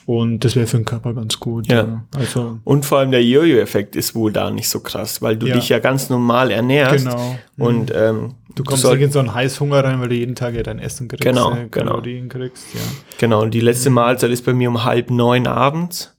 und 0.06 0.40
das 0.46 0.56
wäre 0.56 0.68
für 0.68 0.78
den 0.78 0.86
Körper 0.86 1.14
ganz 1.14 1.40
gut. 1.40 1.72
Ja. 1.72 2.04
Also 2.16 2.60
Und 2.64 2.86
vor 2.86 3.00
allem 3.00 3.12
der 3.12 3.24
Jojo-Effekt 3.24 3.96
ist 3.96 4.16
wohl 4.16 4.32
da 4.32 4.52
nicht 4.52 4.68
so 4.70 4.80
krass, 4.82 5.22
weil 5.22 5.38
du 5.38 5.48
Ja. 5.48 5.56
dich 5.56 5.70
ja 5.70 5.80
ganz 5.80 6.10
normal 6.10 6.52
ernährst. 6.52 7.06
Genau. 7.06 7.38
Und 7.58 7.92
ähm, 7.96 8.34
du 8.56 8.64
kommst 8.64 8.84
soll- 8.84 8.96
nicht 8.98 9.06
in 9.06 9.12
so 9.12 9.20
einen 9.20 9.34
Heißhunger 9.34 9.84
rein, 9.84 10.02
weil 10.02 10.10
du 10.10 10.16
jeden 10.16 10.36
Tag 10.36 10.56
ja 10.56 10.64
dein 10.64 10.80
Essen 10.80 11.08
kriegst, 11.08 11.24
Genau, 11.24 11.52
äh, 11.52 11.68
genau. 11.72 11.92
Kalorien 11.92 12.28
kriegst, 12.30 12.66
ja. 12.74 12.82
Genau, 13.18 13.42
und 13.42 13.54
die 13.54 13.62
letzte 13.62 13.90
Mahlzeit 13.90 14.32
ist 14.32 14.44
bei 14.46 14.54
mir 14.54 14.70
um 14.70 14.84
halb 14.84 15.10
neun 15.10 15.48
abends. 15.48 16.10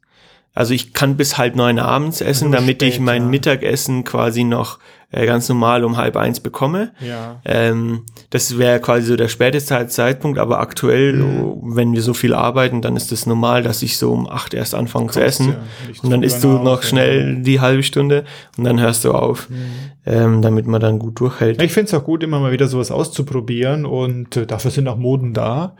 Also 0.56 0.72
ich 0.72 0.92
kann 0.94 1.16
bis 1.16 1.36
halb 1.36 1.56
neun 1.56 1.78
abends 1.80 2.20
essen, 2.20 2.52
damit 2.52 2.80
ich 2.82 2.94
spät, 2.94 3.04
mein 3.04 3.22
ja. 3.24 3.28
Mittagessen 3.28 4.04
quasi 4.04 4.44
noch 4.44 4.78
äh, 5.14 5.26
ganz 5.26 5.48
normal 5.48 5.84
um 5.84 5.96
halb 5.96 6.16
eins 6.16 6.40
bekomme. 6.40 6.90
Ja. 7.00 7.40
Ähm, 7.44 8.02
das 8.30 8.58
wäre 8.58 8.80
quasi 8.80 9.06
so 9.06 9.16
der 9.16 9.28
späteste 9.28 9.86
Zeitpunkt, 9.86 10.38
aber 10.38 10.60
aktuell, 10.60 11.12
Mhm. 11.14 11.76
wenn 11.76 11.92
wir 11.92 12.02
so 12.02 12.14
viel 12.14 12.34
arbeiten, 12.34 12.82
dann 12.82 12.96
ist 12.96 13.12
es 13.12 13.26
normal, 13.26 13.62
dass 13.62 13.82
ich 13.82 13.96
so 13.96 14.12
um 14.12 14.28
acht 14.28 14.54
erst 14.54 14.74
anfange 14.74 15.08
zu 15.10 15.20
essen. 15.22 15.48
ja, 15.50 15.54
und 16.02 16.10
dann 16.10 16.22
isst 16.22 16.42
du 16.42 16.48
noch 16.48 16.78
auf, 16.78 16.82
ja. 16.82 16.88
schnell 16.88 17.42
die 17.42 17.60
halbe 17.60 17.82
Stunde 17.82 18.24
und 18.58 18.64
dann 18.64 18.80
hörst 18.80 19.04
du 19.04 19.12
auf, 19.12 19.48
ähm, 20.06 20.42
damit 20.42 20.66
man 20.66 20.80
dann 20.80 20.98
gut 20.98 21.20
durchhält. 21.20 21.62
Ich 21.62 21.72
finde 21.72 21.88
es 21.88 21.94
auch 21.94 22.04
gut, 22.04 22.22
immer 22.22 22.40
mal 22.40 22.52
wieder 22.52 22.66
sowas 22.66 22.90
auszuprobieren 22.90 23.86
und 23.86 24.36
äh, 24.36 24.46
dafür 24.46 24.70
sind 24.70 24.88
auch 24.88 24.96
Moden 24.96 25.32
da, 25.32 25.76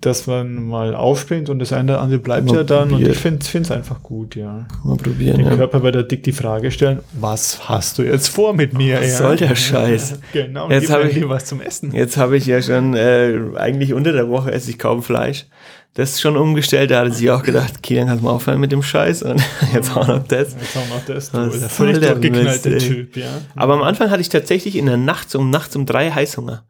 dass 0.00 0.26
man 0.26 0.66
mal 0.66 0.94
aufspringt 0.94 1.48
und 1.50 1.58
das 1.58 1.72
eine 1.72 1.92
oder 1.92 2.00
andere 2.00 2.18
bleibt 2.20 2.48
Mal 2.48 2.56
ja 2.56 2.62
dann 2.64 2.84
und 2.84 2.88
probiert. 2.90 3.10
ich 3.12 3.18
finde 3.18 3.46
es 3.60 3.70
einfach 3.70 4.02
gut, 4.02 4.34
ja. 4.36 4.66
Mal 4.84 4.96
probieren. 4.96 5.36
Den 5.38 5.46
Ja. 5.46 5.56
Körper 5.56 5.82
wird 5.82 5.94
der 5.94 6.02
dick 6.04 6.22
die 6.22 6.32
Frage 6.32 6.70
stellen, 6.70 7.00
was 7.20 7.68
hast 7.68 7.98
du 7.98 8.02
jetzt 8.02 8.28
vor 8.28 8.54
mit 8.54 8.72
mir? 8.78 9.00
Was 9.00 9.18
soll 9.18 9.36
der 9.36 9.54
Scheiß? 9.54 10.18
Genau, 10.32 10.70
Jetzt 10.70 10.86
gib 10.86 10.90
hab 10.90 11.04
mir 11.04 11.10
ich- 11.10 11.28
was 11.28 11.44
zum 11.44 11.60
Essen. 11.60 11.92
Jetzt 11.92 12.16
habe 12.16 12.36
ich 12.38 12.46
ja 12.46 12.62
schon, 12.62 12.94
äh, 12.94 13.38
eigentlich 13.56 13.92
unter 13.92 14.12
der 14.12 14.28
Woche 14.28 14.50
esse 14.52 14.70
ich 14.70 14.78
kaum 14.78 15.02
Fleisch. 15.02 15.46
Das 15.94 16.10
ist 16.10 16.20
schon 16.20 16.36
umgestellt, 16.36 16.90
da 16.92 17.00
hatte 17.00 17.12
sie 17.12 17.28
auch 17.30 17.42
gedacht, 17.42 17.72
okay, 17.78 17.96
dann 17.96 18.06
kannst 18.06 18.22
du 18.22 18.26
mal 18.26 18.32
aufhören 18.32 18.60
mit 18.60 18.70
dem 18.70 18.82
Scheiß 18.82 19.22
und 19.24 19.42
jetzt 19.74 19.96
auch 19.96 20.06
noch 20.06 20.22
das. 20.26 20.54
Jetzt 20.54 20.76
auch 20.76 20.88
noch 20.94 21.04
das, 21.06 21.30
du, 21.32 21.38
Was 21.38 21.58
der 21.58 21.68
völlig 21.68 21.98
durchgeknallte? 21.98 22.78
Typ, 22.78 23.16
ja. 23.16 23.26
Aber 23.56 23.74
am 23.74 23.82
Anfang 23.82 24.10
hatte 24.10 24.20
ich 24.20 24.28
tatsächlich 24.28 24.76
in 24.76 24.86
der 24.86 24.96
Nacht 24.96 25.34
um 25.34 25.50
nachts 25.50 25.74
um 25.76 25.86
drei 25.86 26.10
Heißhunger. 26.10 26.64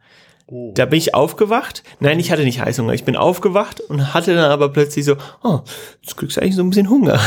Oh. 0.51 0.73
Da 0.75 0.87
bin 0.87 0.97
ich 0.97 1.15
aufgewacht. 1.15 1.83
Nein, 2.01 2.19
ich 2.19 2.33
hatte 2.33 2.43
nicht 2.43 2.63
Heißhunger. 2.63 2.95
Ich 2.95 3.05
bin 3.05 3.17
aufgewacht 3.17 3.83
und 3.83 4.15
hatte 4.15 4.35
dann 4.35 4.51
aber 4.51 4.71
plötzlich 4.71 5.05
so, 5.05 5.17
oh, 5.43 5.61
jetzt 6.03 6.17
kriegst 6.17 6.39
du 6.39 6.41
eigentlich 6.41 6.57
so 6.57 6.63
ein 6.63 6.71
bisschen 6.71 6.89
Hunger. 6.89 7.21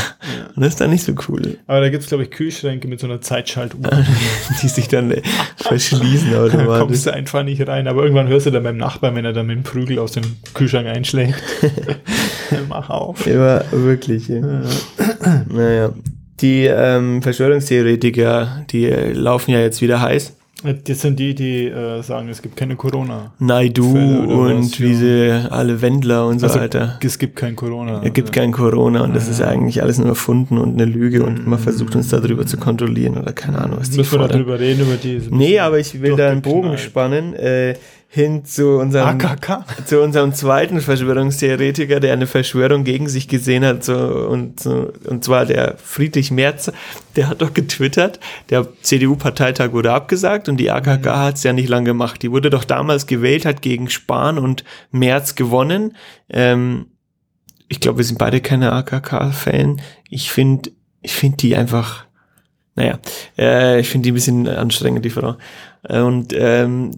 Und 0.56 0.62
das 0.62 0.70
ist 0.72 0.80
dann 0.80 0.90
nicht 0.90 1.04
so 1.04 1.14
cool. 1.28 1.58
Aber 1.68 1.80
da 1.82 1.88
gibt's 1.88 2.08
glaube 2.08 2.24
ich, 2.24 2.32
Kühlschränke 2.32 2.88
mit 2.88 2.98
so 2.98 3.06
einer 3.06 3.20
Zeitschaltuhr. 3.20 3.80
Die 4.62 4.66
sich 4.68 4.88
dann 4.88 5.14
verschließen 5.56 6.30
Da 6.32 6.42
automatisch. 6.42 6.78
kommst 6.80 7.06
du 7.06 7.12
einfach 7.12 7.44
nicht 7.44 7.64
rein. 7.68 7.86
Aber 7.86 8.02
irgendwann 8.02 8.26
hörst 8.26 8.46
du 8.46 8.50
dann 8.50 8.64
beim 8.64 8.76
Nachbarn, 8.76 9.14
wenn 9.14 9.24
er 9.24 9.32
dann 9.32 9.46
mit 9.46 9.56
dem 9.56 9.62
Prügel 9.62 10.00
aus 10.00 10.10
dem 10.12 10.24
Kühlschrank 10.54 10.88
einschlägt. 10.88 11.40
Mach 12.68 12.90
auf. 12.90 13.24
Ja, 13.24 13.62
wirklich. 13.70 14.26
Ja. 14.26 14.62
Naja. 15.48 15.92
Die 16.40 16.64
ähm, 16.64 17.22
Verschwörungstheoretiker, 17.22 18.64
die 18.70 18.86
äh, 18.86 19.12
laufen 19.12 19.52
ja 19.52 19.60
jetzt 19.60 19.80
wieder 19.80 20.00
heiß. 20.00 20.34
Das 20.84 21.00
sind 21.00 21.18
die, 21.18 21.34
die 21.34 21.66
äh, 21.66 22.02
sagen, 22.02 22.28
es 22.28 22.40
gibt 22.42 22.56
keine 22.56 22.76
Corona. 22.76 23.32
Naidu 23.38 23.84
und 23.92 24.78
wie 24.80 24.92
ja. 24.92 24.94
sie 25.42 25.50
alle 25.50 25.80
Wendler 25.82 26.26
und 26.26 26.38
so 26.38 26.46
Also, 26.46 26.60
weiter. 26.60 26.98
es 27.02 27.18
gibt 27.18 27.36
kein 27.36 27.56
Corona. 27.56 28.02
Es 28.04 28.12
gibt 28.12 28.32
kein 28.32 28.52
Corona 28.52 29.02
und 29.02 29.14
das 29.14 29.28
ist 29.28 29.42
eigentlich 29.42 29.82
alles 29.82 29.98
nur 29.98 30.08
erfunden 30.08 30.58
und 30.58 30.74
eine 30.74 30.84
Lüge 30.84 31.24
und 31.24 31.46
man 31.46 31.58
versucht 31.58 31.96
uns 31.96 32.08
darüber 32.08 32.46
zu 32.46 32.56
kontrollieren 32.56 33.18
oder 33.18 33.32
keine 33.32 33.58
Ahnung, 33.58 33.78
was 33.80 33.90
die 33.90 33.98
Müssen 33.98 34.20
wir 34.20 34.28
darüber 34.28 34.58
reden, 34.60 34.82
über 34.82 34.96
die. 34.96 35.20
Nee, 35.30 35.58
aber 35.58 35.78
ich 35.78 36.00
will 36.00 36.16
da 36.16 36.30
einen 36.30 36.42
Bogen 36.42 36.68
durchgeknallt. 36.68 36.80
spannen 36.80 37.34
äh, 37.34 37.74
hin 38.14 38.44
zu 38.44 38.78
unserem, 38.78 39.18
AKK? 39.20 39.64
zu 39.86 40.02
unserem 40.02 40.34
zweiten 40.34 40.82
Verschwörungstheoretiker, 40.82 41.98
der 41.98 42.12
eine 42.12 42.26
Verschwörung 42.26 42.84
gegen 42.84 43.08
sich 43.08 43.26
gesehen 43.26 43.64
hat 43.64 43.84
so, 43.84 43.96
und, 43.96 44.60
so, 44.60 44.92
und 45.08 45.24
zwar 45.24 45.46
der 45.46 45.76
Friedrich 45.82 46.30
Merz, 46.30 46.70
der 47.16 47.28
hat 47.28 47.40
doch 47.40 47.54
getwittert, 47.54 48.20
der 48.50 48.68
CDU-Parteitag 48.82 49.72
wurde 49.72 49.92
abgesagt 49.92 50.50
und 50.50 50.58
die 50.58 50.70
AKK 50.70 51.06
hat 51.06 51.36
es 51.36 51.42
ja 51.42 51.54
nicht 51.54 51.70
lang 51.70 51.86
gemacht. 51.86 52.22
Die 52.22 52.30
wurde 52.30 52.50
doch 52.50 52.64
damals 52.64 53.06
gewählt, 53.06 53.46
hat 53.46 53.62
gegen 53.62 53.88
Spahn 53.88 54.38
und 54.38 54.62
Merz 54.90 55.34
gewonnen. 55.34 55.96
Ähm, 56.28 56.88
ich 57.68 57.80
glaube, 57.80 57.98
wir 57.98 58.04
sind 58.04 58.18
beide 58.18 58.42
keine 58.42 58.72
AKK-Fan. 58.72 59.80
Ich 60.10 60.30
finde 60.30 60.70
ich 61.00 61.14
finde 61.14 61.38
die 61.38 61.56
einfach, 61.56 62.04
naja, 62.74 62.98
äh, 63.38 63.80
ich 63.80 63.88
finde 63.88 64.04
die 64.04 64.12
ein 64.12 64.14
bisschen 64.14 64.48
anstrengend, 64.48 65.02
die 65.02 65.10
Frau. 65.10 65.36
Äh, 65.82 66.00
Und 66.00 66.34
ähm, 66.36 66.90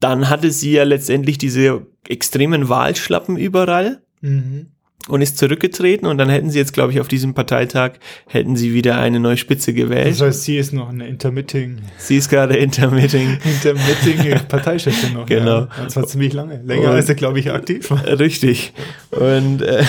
dann 0.00 0.28
hatte 0.28 0.50
sie 0.50 0.72
ja 0.72 0.84
letztendlich 0.84 1.38
diese 1.38 1.86
extremen 2.08 2.68
Wahlschlappen 2.68 3.36
überall 3.36 4.02
Mhm. 4.20 4.72
Und 5.08 5.22
ist 5.22 5.38
zurückgetreten 5.38 6.06
und 6.06 6.18
dann 6.18 6.28
hätten 6.28 6.50
sie 6.50 6.58
jetzt, 6.58 6.72
glaube 6.72 6.92
ich, 6.92 7.00
auf 7.00 7.08
diesem 7.08 7.34
Parteitag 7.34 7.92
hätten 8.26 8.54
sie 8.56 8.74
wieder 8.74 8.98
eine 8.98 9.18
neue 9.18 9.36
Spitze 9.36 9.72
gewählt. 9.72 10.10
Das 10.12 10.20
heißt, 10.20 10.44
sie 10.44 10.58
ist 10.58 10.72
noch 10.72 10.90
eine 10.90 11.08
Intermitting, 11.08 11.78
sie 11.98 12.16
ist 12.16 12.28
gerade 12.28 12.56
intermitting. 12.56 13.38
Intermitting 13.44 14.38
Parteichefin 14.48 15.14
noch. 15.14 15.26
Genau. 15.26 15.60
Ja. 15.60 15.68
Das 15.84 15.96
war 15.96 16.06
ziemlich 16.06 16.32
lange. 16.32 16.60
Länger 16.64 16.90
Und- 16.90 16.96
als 16.96 17.08
er, 17.08 17.14
glaube 17.14 17.38
ich, 17.40 17.50
aktiv. 17.50 17.90
Richtig. 17.90 18.72
Und, 19.10 19.62
äh, 19.62 19.82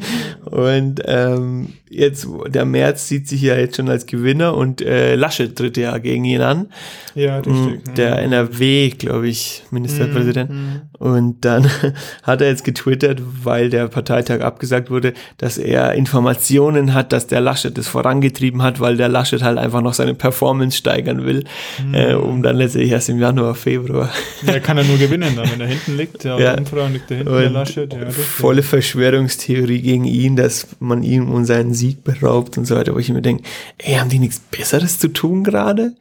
und 0.44 1.00
ähm, 1.04 1.68
jetzt, 1.90 2.26
der 2.48 2.64
März 2.64 3.08
sieht 3.08 3.28
sich 3.28 3.42
ja 3.42 3.56
jetzt 3.56 3.76
schon 3.76 3.88
als 3.88 4.06
Gewinner 4.06 4.56
und 4.56 4.80
äh, 4.80 5.14
Laschet 5.14 5.54
tritt 5.56 5.76
ja 5.76 5.96
gegen 5.98 6.24
ihn 6.24 6.40
an. 6.40 6.68
Ja, 7.14 7.36
richtig. 7.38 7.54
Mm, 7.54 7.94
Der 7.96 8.18
NRW, 8.20 8.90
glaube 8.90 9.28
ich, 9.28 9.62
Ministerpräsident. 9.70 10.50
Und 10.98 11.44
dann 11.44 11.70
hat 12.22 12.40
er 12.40 12.48
jetzt 12.48 12.64
getwittert, 12.64 13.20
weil 13.42 13.70
der 13.70 13.88
Parteitag 13.88 14.40
abgesagt 14.54 14.90
wurde, 14.90 15.12
dass 15.38 15.58
er 15.58 15.94
Informationen 15.94 16.94
hat, 16.94 17.12
dass 17.12 17.26
der 17.26 17.40
Laschet 17.40 17.76
das 17.76 17.88
vorangetrieben 17.88 18.62
hat, 18.62 18.80
weil 18.80 18.96
der 18.96 19.08
Laschet 19.08 19.42
halt 19.42 19.58
einfach 19.58 19.80
noch 19.80 19.94
seine 19.94 20.14
Performance 20.14 20.76
steigern 20.76 21.24
will, 21.24 21.44
äh, 21.92 22.14
um 22.14 22.42
dann 22.42 22.56
letztendlich 22.56 22.92
erst 22.92 23.08
im 23.08 23.18
Januar, 23.18 23.54
Februar 23.54 24.10
Der 24.46 24.60
kann 24.60 24.78
er 24.78 24.84
nur 24.84 24.98
gewinnen, 24.98 25.34
dann, 25.36 25.50
wenn 25.50 25.60
er 25.60 25.66
hinten 25.66 25.96
liegt. 25.96 26.24
Ja, 26.24 26.38
Ja. 26.38 26.54
Umfragen 26.56 26.92
liegt 26.92 27.10
da 27.10 27.16
hinten, 27.16 27.32
der 27.32 27.46
und 27.46 27.52
Laschet. 27.52 27.92
Ja, 27.92 27.98
richtig. 28.00 28.24
volle 28.24 28.62
Verschwörungstheorie 28.62 29.80
gegen 29.80 30.04
ihn, 30.04 30.36
dass 30.36 30.68
man 30.78 31.02
ihm 31.02 31.30
um 31.30 31.44
seinen 31.44 31.74
Sieg 31.74 32.04
beraubt 32.04 32.56
und 32.58 32.66
so 32.66 32.76
weiter, 32.76 32.94
wo 32.94 32.98
ich 32.98 33.10
mir 33.10 33.22
denke, 33.22 33.42
ey, 33.78 33.94
haben 33.94 34.10
die 34.10 34.18
nichts 34.18 34.40
Besseres 34.40 34.98
zu 34.98 35.08
tun 35.08 35.42
gerade? 35.44 35.92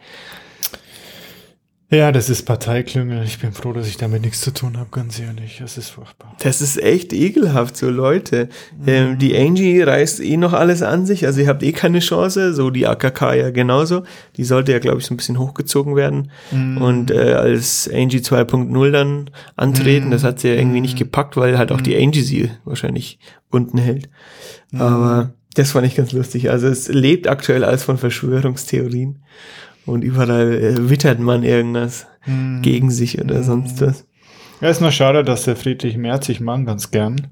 Ja, 1.94 2.12
das 2.12 2.28
ist 2.28 2.44
Parteiklüngel. 2.44 3.24
Ich 3.24 3.38
bin 3.38 3.52
froh, 3.52 3.72
dass 3.72 3.88
ich 3.88 3.98
damit 3.98 4.24
nichts 4.24 4.42
zu 4.42 4.52
tun 4.52 4.78
habe, 4.78 4.90
ganz 4.90 5.20
ehrlich. 5.20 5.60
Das 5.60 5.78
ist 5.78 5.90
furchtbar. 5.90 6.36
Das 6.40 6.60
ist 6.60 6.82
echt 6.82 7.14
ekelhaft, 7.14 7.78
so 7.78 7.88
Leute. 7.88 8.50
Mhm. 8.80 8.88
Ähm, 8.88 9.20
die 9.20 9.38
Angie 9.38 9.80
reißt 9.80 10.20
eh 10.20 10.38
noch 10.38 10.54
alles 10.54 10.82
an 10.82 11.06
sich, 11.06 11.28
also 11.28 11.42
ihr 11.42 11.48
habt 11.48 11.62
eh 11.62 11.72
keine 11.72 12.00
Chance, 12.00 12.56
so 12.56 12.72
die 12.72 12.88
AKK 12.88 13.36
ja 13.36 13.52
genauso. 13.52 14.04
Die 14.38 14.44
sollte 14.44 14.72
ja, 14.72 14.80
glaube 14.80 15.02
ich, 15.02 15.06
so 15.06 15.14
ein 15.14 15.18
bisschen 15.18 15.38
hochgezogen 15.38 15.96
werden 15.96 16.32
mhm. 16.52 16.82
und 16.82 17.12
äh, 17.12 17.34
als 17.34 17.88
Angie 17.94 18.22
2.0 18.22 18.92
dann 18.92 19.30
antreten. 19.56 20.08
Mhm. 20.08 20.12
Das 20.12 20.24
hat 20.24 20.40
sie 20.40 20.48
ja 20.48 20.56
irgendwie 20.56 20.82
nicht 20.82 20.96
mhm. 20.96 21.00
gepackt, 21.00 21.38
weil 21.38 21.60
halt 21.60 21.72
auch 21.72 21.82
die 21.82 21.96
mhm. 21.96 22.06
Angie 22.06 22.22
sie 22.22 22.50
wahrscheinlich 22.66 23.20
unten 23.52 23.78
hält. 23.78 24.10
Mhm. 24.72 24.82
Aber 24.82 25.34
das 25.54 25.74
fand 25.74 25.86
ich 25.86 25.96
ganz 25.96 26.12
lustig. 26.12 26.50
Also 26.50 26.68
es 26.68 26.88
lebt 26.88 27.28
aktuell 27.28 27.64
alles 27.64 27.84
von 27.84 28.00
Verschwörungstheorien. 28.00 29.20
Und 29.86 30.04
überall 30.04 30.54
äh, 30.54 30.90
wittert 30.90 31.20
man 31.20 31.44
irgendwas 31.44 32.08
hm. 32.22 32.62
gegen 32.62 32.90
sich 32.90 33.20
oder 33.20 33.38
hm. 33.38 33.44
sonst 33.44 33.82
was. 33.82 34.06
Ja, 34.62 34.70
ist 34.70 34.82
nur 34.82 34.92
schade, 34.92 35.24
dass 35.24 35.44
der 35.44 35.56
Friedrich 35.56 35.98
Merz, 35.98 36.30
ich 36.30 36.40
mag 36.40 36.66
ganz 36.66 36.90
gern, 36.90 37.28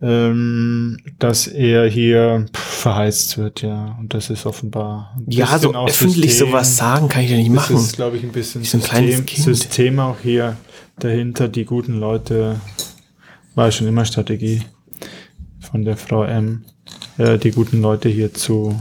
ähm, 0.00 0.98
dass 1.18 1.46
er 1.46 1.86
hier 1.88 2.46
verheizt 2.54 3.36
wird, 3.36 3.62
ja. 3.62 3.96
Und 3.98 4.14
das 4.14 4.30
ist 4.30 4.46
offenbar. 4.46 5.14
Ja, 5.26 5.58
so 5.58 5.74
öffentlich 5.74 6.30
System. 6.30 6.48
sowas 6.48 6.76
sagen 6.76 7.08
kann 7.08 7.24
ich 7.24 7.30
ja 7.30 7.36
nicht 7.36 7.50
machen. 7.50 7.76
Das 7.76 7.86
ist, 7.86 7.96
glaube 7.96 8.16
ich, 8.16 8.22
ein 8.22 8.32
bisschen 8.32 8.64
System, 8.64 9.26
System 9.26 9.98
auch 9.98 10.20
hier 10.22 10.56
dahinter. 10.98 11.48
Die 11.48 11.64
guten 11.64 11.94
Leute 11.98 12.60
war 13.54 13.70
schon 13.70 13.88
immer 13.88 14.04
Strategie 14.04 14.62
von 15.60 15.84
der 15.84 15.96
Frau 15.96 16.24
M, 16.24 16.64
äh, 17.18 17.36
die 17.36 17.50
guten 17.50 17.82
Leute 17.82 18.08
hier 18.08 18.32
zu 18.32 18.80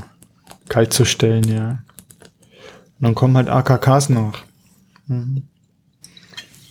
kalt 0.70 0.94
zu 0.94 1.04
stellen, 1.04 1.48
ja. 1.52 1.80
Und 3.00 3.04
dann 3.04 3.16
kommen 3.16 3.38
halt 3.38 3.50
AKKs 3.50 4.10
nach. 4.10 4.44
Mhm. 5.08 5.44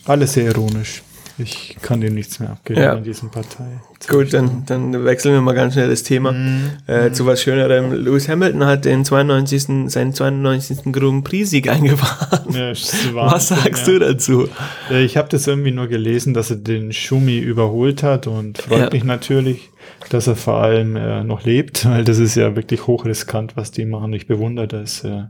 Alles 0.05 0.33
sehr 0.33 0.45
ironisch. 0.45 1.03
Ich 1.39 1.77
kann 1.83 2.01
dir 2.01 2.09
nichts 2.09 2.39
mehr 2.39 2.49
abgeben 2.49 2.81
ja. 2.81 2.93
in 2.93 3.03
diesem 3.03 3.29
Partei. 3.29 3.79
Gut, 4.07 4.33
dann, 4.33 4.63
dann 4.65 5.05
wechseln 5.05 5.33
wir 5.33 5.41
mal 5.41 5.53
ganz 5.53 5.73
schnell 5.73 5.87
das 5.87 6.01
Thema 6.01 6.31
mhm. 6.31 6.71
äh, 6.87 7.11
zu 7.11 7.27
was 7.27 7.43
Schönerem. 7.43 7.93
Lewis 7.93 8.27
Hamilton 8.27 8.65
hat 8.65 8.85
den 8.85 9.05
92. 9.05 9.91
seinen 9.91 10.13
92. 10.13 10.91
Grand 10.91 11.23
Prix-Sieg 11.23 11.69
eingefahren. 11.71 12.55
Ja, 12.55 12.71
was 13.13 13.49
sagst 13.49 13.87
ja. 13.87 13.93
du 13.93 13.99
dazu? 13.99 14.49
Ich 14.89 15.15
habe 15.15 15.29
das 15.29 15.45
irgendwie 15.45 15.71
nur 15.71 15.87
gelesen, 15.87 16.33
dass 16.33 16.49
er 16.49 16.57
den 16.57 16.91
Schumi 16.91 17.37
überholt 17.37 18.01
hat 18.01 18.25
und 18.25 18.57
freut 18.57 18.93
mich 18.93 19.03
natürlich, 19.03 19.69
dass 20.09 20.25
er 20.25 20.35
vor 20.35 20.63
allem 20.63 20.95
äh, 20.95 21.23
noch 21.23 21.43
lebt, 21.43 21.85
weil 21.89 22.03
das 22.03 22.17
ist 22.17 22.33
ja 22.33 22.55
wirklich 22.55 22.87
hochriskant, 22.87 23.55
was 23.55 23.69
die 23.69 23.85
machen. 23.85 24.11
Ich 24.13 24.25
bewundere 24.25 24.67
das. 24.67 25.03
Äh, 25.03 25.25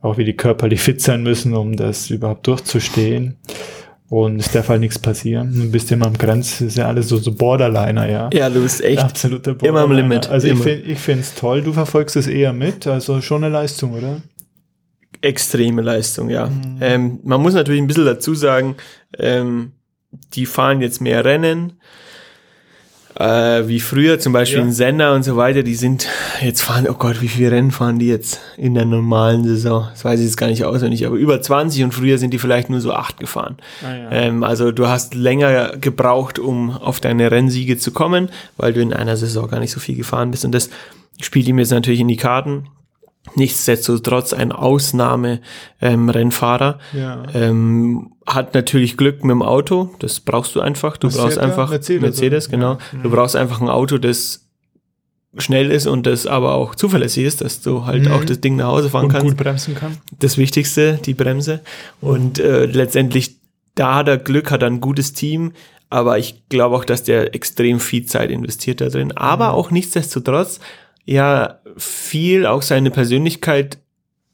auch 0.00 0.18
wie 0.18 0.24
die 0.24 0.36
körperlich 0.36 0.80
fit 0.80 1.00
sein 1.00 1.22
müssen, 1.22 1.54
um 1.54 1.76
das 1.76 2.10
überhaupt 2.10 2.46
durchzustehen. 2.46 3.36
Und 4.10 4.40
es 4.40 4.50
darf 4.52 4.70
halt 4.70 4.80
nichts 4.80 4.98
passieren. 4.98 5.52
Du 5.54 5.70
bist 5.70 5.92
immer 5.92 6.06
am 6.06 6.16
Grenz, 6.16 6.62
ist 6.62 6.78
ja 6.78 6.86
alles 6.86 7.08
so, 7.08 7.18
so 7.18 7.34
Borderliner, 7.34 8.08
ja. 8.08 8.30
Ja, 8.32 8.48
du 8.48 8.62
bist 8.62 8.82
echt 8.82 9.02
absoluter 9.02 9.52
Borderliner. 9.52 9.84
Immer 9.84 9.84
am 9.84 9.92
Limit. 9.92 10.30
Also 10.30 10.48
immer. 10.48 10.66
ich 10.66 10.98
finde 10.98 11.20
es 11.20 11.34
toll, 11.34 11.60
du 11.60 11.74
verfolgst 11.74 12.16
es 12.16 12.26
eher 12.26 12.54
mit, 12.54 12.86
also 12.86 13.20
schon 13.20 13.44
eine 13.44 13.52
Leistung, 13.52 13.92
oder? 13.92 14.22
Extreme 15.20 15.82
Leistung, 15.82 16.30
ja. 16.30 16.46
Mhm. 16.46 16.78
Ähm, 16.80 17.20
man 17.22 17.42
muss 17.42 17.52
natürlich 17.52 17.82
ein 17.82 17.86
bisschen 17.86 18.06
dazu 18.06 18.34
sagen, 18.34 18.76
ähm, 19.18 19.72
die 20.32 20.46
fahren 20.46 20.80
jetzt 20.80 21.02
mehr 21.02 21.24
Rennen, 21.24 21.74
äh, 23.18 23.66
wie 23.66 23.80
früher, 23.80 24.20
zum 24.20 24.32
Beispiel 24.32 24.60
ja. 24.60 24.64
in 24.64 24.72
Sender 24.72 25.14
und 25.14 25.24
so 25.24 25.36
weiter, 25.36 25.64
die 25.64 25.74
sind, 25.74 26.06
jetzt 26.40 26.62
fahren, 26.62 26.86
oh 26.88 26.94
Gott, 26.94 27.20
wie 27.20 27.28
viele 27.28 27.50
Rennen 27.50 27.72
fahren 27.72 27.98
die 27.98 28.06
jetzt 28.06 28.40
in 28.56 28.74
der 28.74 28.84
normalen 28.84 29.44
Saison? 29.44 29.88
Das 29.90 30.04
weiß 30.04 30.20
ich 30.20 30.26
jetzt 30.26 30.36
gar 30.36 30.46
nicht 30.46 30.64
auswendig, 30.64 31.04
aber 31.04 31.16
über 31.16 31.42
20 31.42 31.82
und 31.82 31.92
früher 31.92 32.18
sind 32.18 32.32
die 32.32 32.38
vielleicht 32.38 32.70
nur 32.70 32.80
so 32.80 32.92
acht 32.92 33.18
gefahren. 33.18 33.56
Ah, 33.82 33.92
ja. 33.92 34.10
ähm, 34.12 34.44
also 34.44 34.70
du 34.70 34.86
hast 34.86 35.14
länger 35.14 35.76
gebraucht, 35.80 36.38
um 36.38 36.70
auf 36.70 37.00
deine 37.00 37.30
Rennsiege 37.30 37.76
zu 37.76 37.90
kommen, 37.90 38.28
weil 38.56 38.72
du 38.72 38.80
in 38.80 38.92
einer 38.92 39.16
Saison 39.16 39.48
gar 39.48 39.58
nicht 39.58 39.72
so 39.72 39.80
viel 39.80 39.96
gefahren 39.96 40.30
bist 40.30 40.44
und 40.44 40.52
das 40.52 40.70
spielt 41.20 41.48
ihm 41.48 41.58
jetzt 41.58 41.72
natürlich 41.72 42.00
in 42.00 42.08
die 42.08 42.16
Karten. 42.16 42.68
Nichtsdestotrotz 43.34 44.32
ein 44.32 44.52
Ausnahme-Rennfahrer. 44.52 46.78
Ähm, 46.94 47.00
ja. 47.00 47.22
ähm, 47.34 48.12
hat 48.26 48.54
natürlich 48.54 48.96
Glück 48.96 49.24
mit 49.24 49.30
dem 49.30 49.42
Auto, 49.42 49.90
das 49.98 50.20
brauchst 50.20 50.54
du 50.54 50.60
einfach. 50.60 50.96
Du 50.96 51.08
Was 51.08 51.16
brauchst 51.16 51.38
einfach 51.38 51.70
Mercedes, 51.70 52.02
Mercedes 52.02 52.48
genau. 52.48 52.72
Ja. 52.72 52.78
Du 53.02 53.10
brauchst 53.10 53.36
einfach 53.36 53.60
ein 53.60 53.68
Auto, 53.68 53.98
das 53.98 54.48
schnell 55.36 55.70
ist 55.70 55.86
und 55.86 56.06
das 56.06 56.26
aber 56.26 56.54
auch 56.54 56.74
zuverlässig 56.74 57.24
ist, 57.24 57.40
dass 57.40 57.60
du 57.60 57.86
halt 57.86 58.04
mhm. 58.04 58.12
auch 58.12 58.24
das 58.24 58.40
Ding 58.40 58.56
nach 58.56 58.68
Hause 58.68 58.90
fahren 58.90 59.06
und 59.06 59.12
kannst. 59.12 59.26
gut 59.26 59.36
bremsen 59.36 59.74
kann. 59.74 59.98
Das 60.18 60.38
Wichtigste, 60.38 60.98
die 61.04 61.14
Bremse. 61.14 61.60
Und 62.00 62.38
äh, 62.38 62.66
letztendlich, 62.66 63.36
da 63.74 63.96
hat 63.96 64.08
er 64.08 64.18
Glück, 64.18 64.50
hat 64.50 64.62
er 64.62 64.68
ein 64.68 64.80
gutes 64.80 65.12
Team, 65.12 65.52
aber 65.90 66.18
ich 66.18 66.48
glaube 66.48 66.76
auch, 66.76 66.84
dass 66.84 67.04
der 67.04 67.34
extrem 67.34 67.80
viel 67.80 68.06
Zeit 68.06 68.30
investiert 68.30 68.80
da 68.80 68.88
drin. 68.88 69.16
Aber 69.16 69.48
mhm. 69.48 69.54
auch 69.54 69.70
nichtsdestotrotz 69.70 70.60
ja 71.08 71.60
viel 71.78 72.44
auch 72.44 72.60
seine 72.60 72.90
Persönlichkeit 72.90 73.78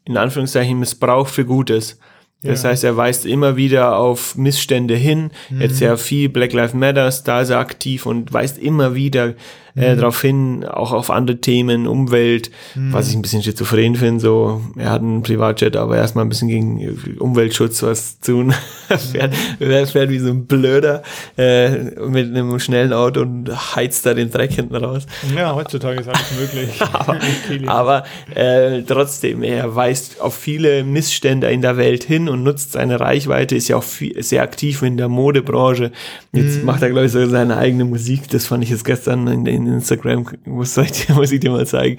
in 0.05 0.17
Anführungszeichen 0.17 0.79
missbraucht 0.79 1.31
für 1.31 1.47
Gutes. 1.47 2.01
Das 2.45 2.63
ja. 2.63 2.71
heißt, 2.71 2.85
er 2.85 2.97
weist 2.97 3.27
immer 3.27 3.57
wieder 3.57 3.97
auf 3.97 4.37
Missstände 4.37 4.95
hin. 4.95 5.31
Mhm. 5.51 5.61
Jetzt 5.61 5.81
ja 5.81 5.97
viel 5.97 6.29
Black 6.29 6.53
Lives 6.53 6.75
Matters, 6.75 7.25
da 7.25 7.41
ist 7.41 7.51
er 7.51 7.59
aktiv 7.59 8.07
und 8.07 8.33
weist 8.33 8.59
immer 8.59 8.95
wieder 8.95 9.35
äh, 9.77 9.95
mhm. 9.95 9.99
darauf 9.99 10.21
hin, 10.23 10.65
auch 10.65 10.93
auf 10.93 11.11
andere 11.11 11.39
Themen, 11.39 11.89
Umwelt, 11.89 12.51
mhm. 12.75 12.93
was 12.93 13.09
ich 13.09 13.17
ein 13.17 13.23
bisschen 13.23 13.43
schizophren 13.43 13.97
finde. 13.97 14.21
So, 14.21 14.61
er 14.77 14.91
hat 14.91 15.03
einen 15.03 15.23
Privatjet, 15.23 15.77
aber 15.77 15.97
erstmal 15.97 16.25
ein 16.25 16.29
bisschen 16.29 16.49
gegen 16.49 17.19
Umweltschutz 17.19 17.83
was 17.83 18.21
tun. 18.21 18.55
er, 18.89 18.99
fährt, 18.99 19.35
er 19.59 19.87
fährt 19.87 20.11
wie 20.11 20.21
so 20.21 20.31
ein 20.31 20.47
Blöder 20.47 21.03
äh, 21.37 21.71
mit 22.09 22.29
einem 22.29 22.61
schnellen 22.61 22.93
Auto 22.93 23.23
und 23.23 23.75
heizt 23.75 24.07
da 24.07 24.15
den 24.15 24.31
Dreck 24.31 24.53
hinten 24.53 24.77
raus. 24.77 25.07
Ja, 25.35 25.55
heutzutage 25.55 26.01
ist 26.01 26.09
alles 26.09 26.33
möglich. 26.39 26.81
aber 26.93 27.19
aber 27.67 28.05
äh, 28.35 28.83
trotzdem, 28.83 29.43
er 29.43 29.75
weist 29.75 30.21
auf 30.21 30.35
viele 30.35 30.85
Missstände 30.85 31.51
in 31.51 31.63
der 31.63 31.77
Welt 31.77 32.05
hin 32.05 32.29
und 32.35 32.43
nutzt 32.43 32.73
seine 32.73 33.01
Reichweite, 33.01 33.57
ist 33.57 33.69
ja 33.69 33.77
auch 33.77 33.83
viel, 33.83 34.23
sehr 34.23 34.43
aktiv 34.43 34.83
in 34.83 34.97
der 34.97 35.09
Modebranche. 35.09 35.93
Jetzt 36.33 36.59
mhm. 36.59 36.67
macht 36.67 36.83
er, 36.83 36.91
glaube 36.91 37.07
ich, 37.07 37.13
so 37.13 37.27
seine 37.27 37.57
eigene 37.57 37.85
Musik. 37.85 38.29
Das 38.29 38.47
fand 38.47 38.63
ich 38.63 38.71
jetzt 38.71 38.85
gestern 38.85 39.27
in, 39.27 39.47
in 39.47 39.67
in 39.67 39.75
Instagram, 39.75 40.27
muss, 40.45 40.77
ich, 40.77 41.09
muss 41.09 41.33
ich 41.33 41.41
dir 41.41 41.51
mal 41.51 41.67
zeigen, 41.67 41.97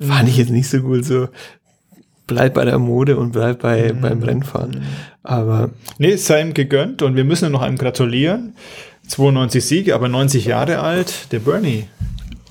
fand 0.00 0.28
ich 0.28 0.36
jetzt 0.36 0.50
nicht 0.50 0.68
so 0.68 0.80
gut 0.80 1.04
so. 1.04 1.28
Bleib 2.26 2.54
bei 2.54 2.64
der 2.64 2.78
Mode 2.78 3.18
und 3.18 3.32
bleib 3.32 3.60
bei, 3.60 3.92
mhm. 3.92 4.00
beim 4.00 4.22
Rennfahren. 4.22 4.82
Aber. 5.22 5.70
Nee, 5.98 6.12
es 6.12 6.26
sei 6.26 6.40
ihm 6.40 6.54
gegönnt 6.54 7.02
und 7.02 7.16
wir 7.16 7.24
müssen 7.24 7.52
noch 7.52 7.60
einem 7.60 7.76
gratulieren. 7.76 8.54
92 9.08 9.64
Siege, 9.64 9.94
aber 9.94 10.08
90 10.08 10.46
Jahre 10.46 10.80
alt, 10.80 11.30
der 11.32 11.40
Bernie. 11.40 11.84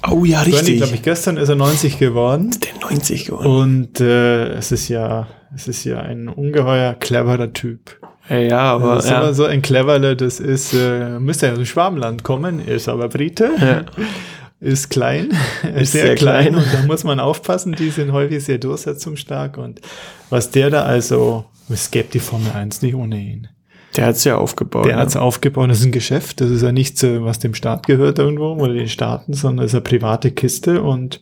Oh 0.09 0.25
ja, 0.25 0.41
richtig. 0.41 0.63
Bernie, 0.63 0.77
glaube 0.77 0.95
ich, 0.95 1.01
gestern 1.01 1.37
ist 1.37 1.49
er 1.49 1.55
90 1.55 1.97
geworden. 1.97 2.51
Der 2.61 2.89
90 2.89 3.25
geworden. 3.25 3.47
Und 3.47 4.01
äh, 4.01 4.53
es 4.53 4.71
ist 4.71 4.89
ja, 4.89 5.27
es 5.55 5.67
ist 5.67 5.83
ja 5.85 5.99
ein 5.99 6.27
ungeheuer 6.27 6.93
cleverer 6.93 7.53
Typ. 7.53 7.99
Ja, 8.29 8.59
aber 8.59 8.95
das 8.95 9.05
ist 9.05 9.11
ja. 9.11 9.33
so 9.33 9.45
ein 9.45 9.61
cleverler, 9.61 10.15
das 10.15 10.39
ist, 10.39 10.73
äh, 10.73 11.19
müsste 11.19 11.47
ja 11.47 11.51
aus 11.51 11.57
dem 11.57 11.65
Schwabenland 11.65 12.23
kommen, 12.23 12.65
ist 12.65 12.87
aber 12.87 13.09
Brite. 13.09 13.51
Ja. 13.59 13.85
ist 14.63 14.89
klein, 14.89 15.29
ist 15.75 15.91
sehr, 15.91 16.03
sehr 16.05 16.15
klein. 16.15 16.53
klein. 16.53 16.55
und 16.55 16.65
da 16.73 16.83
muss 16.87 17.03
man 17.03 17.19
aufpassen, 17.19 17.73
die 17.73 17.89
sind 17.89 18.13
häufig 18.13 18.43
sehr 18.43 18.59
durchsetzungsstark 18.59 19.57
und 19.57 19.81
was 20.29 20.51
der 20.51 20.69
da 20.69 20.83
also, 20.83 21.45
es 21.69 21.91
gäbe 21.91 22.07
die 22.13 22.19
Formel 22.19 22.51
1 22.51 22.81
nicht 22.81 22.95
ohne 22.95 23.17
ihn. 23.17 23.49
Der 23.95 24.07
hat's 24.07 24.23
ja 24.23 24.37
aufgebaut. 24.37 24.85
Der 24.85 24.95
ne? 24.95 25.01
hat's 25.01 25.15
aufgebaut. 25.15 25.69
Das 25.69 25.79
ist 25.79 25.85
ein 25.85 25.91
Geschäft. 25.91 26.41
Das 26.41 26.49
ist 26.49 26.61
ja 26.61 26.71
nichts, 26.71 27.03
was 27.03 27.39
dem 27.39 27.53
Staat 27.53 27.87
gehört 27.87 28.19
irgendwo 28.19 28.53
oder 28.53 28.73
den 28.73 28.89
Staaten, 28.89 29.33
sondern 29.33 29.65
es 29.65 29.71
ist 29.71 29.75
eine 29.75 29.83
private 29.83 30.31
Kiste 30.31 30.81
und 30.81 31.19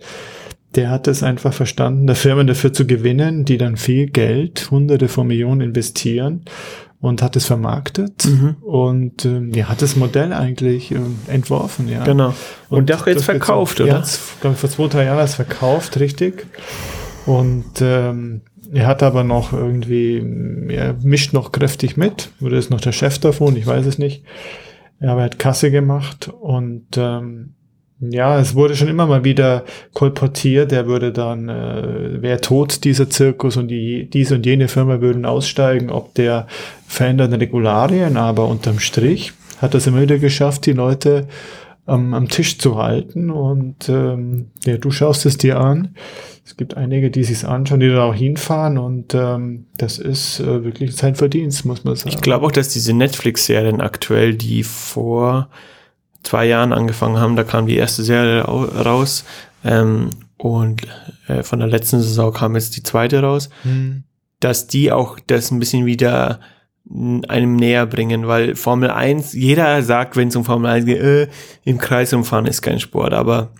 der 0.75 0.89
hat 0.89 1.07
es 1.07 1.21
einfach 1.21 1.53
verstanden, 1.53 2.07
der 2.07 2.15
Firmen 2.15 2.47
dafür 2.47 2.71
zu 2.71 2.87
gewinnen, 2.87 3.43
die 3.43 3.57
dann 3.57 3.75
viel 3.75 4.07
Geld, 4.07 4.71
hunderte 4.71 5.09
von 5.09 5.27
Millionen 5.27 5.61
investieren 5.61 6.45
und 7.01 7.21
hat 7.21 7.35
es 7.35 7.45
vermarktet 7.45 8.25
mhm. 8.25 8.55
und 8.61 9.25
ähm, 9.25 9.51
ja, 9.53 9.67
hat 9.67 9.81
das 9.81 9.95
Modell 9.95 10.31
eigentlich 10.31 10.91
ähm, 10.91 11.17
entworfen, 11.27 11.89
ja. 11.89 12.03
Genau. 12.03 12.33
Und, 12.69 12.89
und 12.89 12.93
auch 12.93 13.07
jetzt 13.07 13.25
verkauft, 13.25 13.79
jetzt, 13.79 13.87
oder? 13.87 13.99
Ja, 13.99 14.05
glaube 14.39 14.53
ich, 14.53 14.59
vor 14.59 14.69
zwei, 14.69 14.87
drei 14.87 15.05
Jahren 15.05 15.19
es 15.19 15.35
verkauft, 15.35 15.99
richtig. 15.99 16.45
Und 17.25 17.81
ähm, 17.81 18.41
er 18.73 18.87
hat 18.87 19.03
aber 19.03 19.23
noch 19.23 19.53
irgendwie, 19.53 20.23
er 20.69 20.95
mischt 21.03 21.33
noch 21.33 21.51
kräftig 21.51 21.97
mit, 21.97 22.29
oder 22.41 22.57
ist 22.57 22.69
noch 22.69 22.81
der 22.81 22.91
Chef 22.91 23.19
davon, 23.19 23.55
ich 23.57 23.67
weiß 23.67 23.85
es 23.85 23.97
nicht. 23.97 24.23
Aber 25.01 25.21
er 25.21 25.25
hat 25.25 25.39
Kasse 25.39 25.71
gemacht 25.71 26.29
und 26.39 26.85
ähm, 26.95 27.53
ja, 27.99 28.39
es 28.39 28.55
wurde 28.55 28.75
schon 28.75 28.87
immer 28.87 29.05
mal 29.05 29.23
wieder 29.23 29.63
kolportiert, 29.93 30.71
der 30.71 30.87
würde 30.87 31.11
dann, 31.11 31.49
äh, 31.49 32.21
wäre 32.21 32.41
tot, 32.41 32.83
dieser 32.83 33.09
Zirkus 33.09 33.57
und 33.57 33.67
die, 33.67 34.09
diese 34.09 34.35
und 34.35 34.45
jene 34.45 34.67
Firma 34.67 35.01
würden 35.01 35.25
aussteigen, 35.25 35.89
ob 35.91 36.15
der 36.15 36.47
veränderten 36.87 37.35
Regularien, 37.35 38.17
aber 38.17 38.47
unterm 38.47 38.79
Strich 38.79 39.33
hat 39.61 39.75
das 39.75 39.85
immer 39.85 40.01
wieder 40.01 40.17
geschafft, 40.17 40.65
die 40.65 40.73
Leute 40.73 41.27
am, 41.91 42.13
am 42.13 42.29
Tisch 42.29 42.57
zu 42.57 42.77
halten. 42.77 43.29
Und 43.29 43.89
ähm, 43.89 44.47
ja, 44.65 44.77
du 44.77 44.91
schaust 44.91 45.25
es 45.25 45.37
dir 45.37 45.59
an. 45.59 45.95
Es 46.43 46.57
gibt 46.57 46.75
einige, 46.75 47.11
die 47.11 47.23
sich 47.23 47.45
anschauen, 47.45 47.79
die 47.79 47.89
da 47.89 48.05
auch 48.05 48.15
hinfahren 48.15 48.77
und 48.77 49.13
ähm, 49.13 49.67
das 49.77 49.99
ist 49.99 50.39
äh, 50.39 50.63
wirklich 50.63 50.95
sein 50.95 51.15
Verdienst, 51.15 51.65
muss 51.65 51.83
man 51.83 51.95
sagen. 51.95 52.09
Ich 52.09 52.19
glaube 52.19 52.45
auch, 52.45 52.51
dass 52.51 52.69
diese 52.69 52.93
Netflix-Serien 52.93 53.79
aktuell, 53.79 54.33
die 54.33 54.63
vor 54.63 55.49
zwei 56.23 56.45
Jahren 56.45 56.73
angefangen 56.73 57.19
haben, 57.19 57.35
da 57.35 57.43
kam 57.43 57.67
die 57.67 57.77
erste 57.77 58.03
Serie 58.03 58.41
raus 58.41 59.23
ähm, 59.63 60.09
und 60.37 60.81
äh, 61.27 61.43
von 61.43 61.59
der 61.59 61.67
letzten 61.67 62.01
Saison 62.01 62.33
kam 62.33 62.55
jetzt 62.55 62.75
die 62.75 62.83
zweite 62.83 63.21
raus, 63.21 63.49
hm. 63.61 64.03
dass 64.39 64.67
die 64.67 64.91
auch 64.91 65.19
das 65.27 65.51
ein 65.51 65.59
bisschen 65.59 65.85
wieder 65.85 66.39
einem 67.27 67.55
näher 67.55 67.85
bringen, 67.85 68.27
weil 68.27 68.55
Formel 68.55 68.91
1, 68.91 69.33
jeder 69.33 69.81
sagt, 69.83 70.15
wenn 70.15 70.27
es 70.27 70.35
um 70.35 70.45
Formel 70.45 70.69
1 70.69 70.85
geht, 70.85 71.01
äh, 71.01 71.27
im 71.63 71.77
Kreis 71.77 72.13
umfahren 72.13 72.45
ist 72.45 72.61
kein 72.61 72.79
Sport, 72.79 73.13
aber 73.13 73.51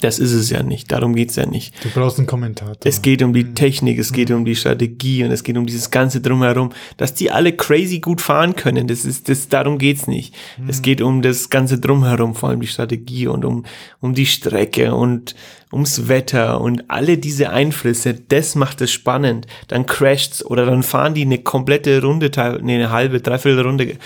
das 0.00 0.18
ist 0.18 0.32
es 0.32 0.50
ja 0.50 0.62
nicht. 0.62 0.90
Darum 0.92 1.14
geht's 1.14 1.36
ja 1.36 1.46
nicht. 1.46 1.74
Du 1.82 1.88
brauchst 1.90 2.18
einen 2.18 2.26
Kommentator. 2.26 2.76
Es 2.84 3.02
geht 3.02 3.22
um 3.22 3.32
die 3.32 3.44
mhm. 3.44 3.54
Technik, 3.54 3.98
es 3.98 4.12
geht 4.12 4.30
mhm. 4.30 4.36
um 4.36 4.44
die 4.44 4.56
Strategie 4.56 5.24
und 5.24 5.30
es 5.30 5.42
geht 5.42 5.56
um 5.56 5.66
dieses 5.66 5.90
ganze 5.90 6.20
drumherum, 6.20 6.70
dass 6.96 7.14
die 7.14 7.30
alle 7.30 7.52
crazy 7.52 8.00
gut 8.00 8.20
fahren 8.20 8.56
können. 8.56 8.86
Das 8.86 9.04
ist, 9.04 9.28
das, 9.28 9.48
darum 9.48 9.78
geht's 9.78 10.06
nicht. 10.06 10.34
Mhm. 10.58 10.68
Es 10.68 10.82
geht 10.82 11.00
um 11.00 11.22
das 11.22 11.50
ganze 11.50 11.78
drumherum, 11.78 12.34
vor 12.34 12.50
allem 12.50 12.60
die 12.60 12.66
Strategie 12.66 13.26
und 13.26 13.44
um, 13.44 13.64
um 14.00 14.14
die 14.14 14.26
Strecke 14.26 14.94
und 14.94 15.34
ums 15.72 16.08
Wetter 16.08 16.60
und 16.60 16.84
alle 16.88 17.18
diese 17.18 17.50
Einflüsse. 17.50 18.14
Das 18.14 18.54
macht 18.54 18.80
es 18.80 18.90
spannend. 18.90 19.46
Dann 19.68 19.86
crasht's 19.86 20.44
oder 20.44 20.66
dann 20.66 20.82
fahren 20.82 21.14
die 21.14 21.22
eine 21.22 21.38
komplette 21.38 22.00
Runde, 22.02 22.30
nee, 22.62 22.74
eine 22.74 22.90
halbe, 22.90 23.20
dreiviertel 23.20 23.66
Runde 23.66 23.98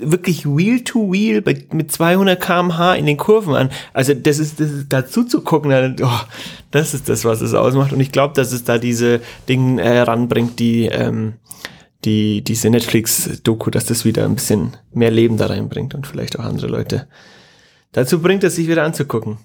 wirklich 0.00 0.46
Wheel 0.46 0.82
to 0.84 1.12
Wheel 1.12 1.42
mit 1.72 1.92
200 1.92 2.40
kmh 2.40 2.94
in 2.94 3.06
den 3.06 3.16
Kurven 3.16 3.54
an. 3.54 3.70
Also 3.92 4.14
das 4.14 4.38
ist, 4.38 4.60
das 4.60 4.70
ist 4.70 4.92
dazu 4.92 5.24
zu 5.24 5.42
gucken, 5.42 5.96
oh, 6.02 6.20
das 6.70 6.94
ist 6.94 7.08
das, 7.08 7.24
was 7.24 7.40
es 7.40 7.54
ausmacht. 7.54 7.92
Und 7.92 8.00
ich 8.00 8.12
glaube, 8.12 8.34
dass 8.34 8.52
es 8.52 8.64
da 8.64 8.78
diese 8.78 9.20
Dinge 9.48 9.82
äh, 9.82 10.00
ranbringt, 10.00 10.58
die 10.58 10.86
ähm, 10.86 11.34
die 12.04 12.42
diese 12.42 12.68
Netflix-Doku, 12.70 13.70
dass 13.70 13.86
das 13.86 14.04
wieder 14.04 14.24
ein 14.24 14.34
bisschen 14.34 14.76
mehr 14.92 15.10
Leben 15.10 15.36
da 15.36 15.46
reinbringt 15.46 15.94
und 15.94 16.06
vielleicht 16.06 16.38
auch 16.38 16.44
andere 16.44 16.66
Leute 16.66 17.06
dazu 17.92 18.20
bringt, 18.20 18.42
es 18.44 18.56
sich 18.56 18.68
wieder 18.68 18.82
anzugucken. 18.82 19.38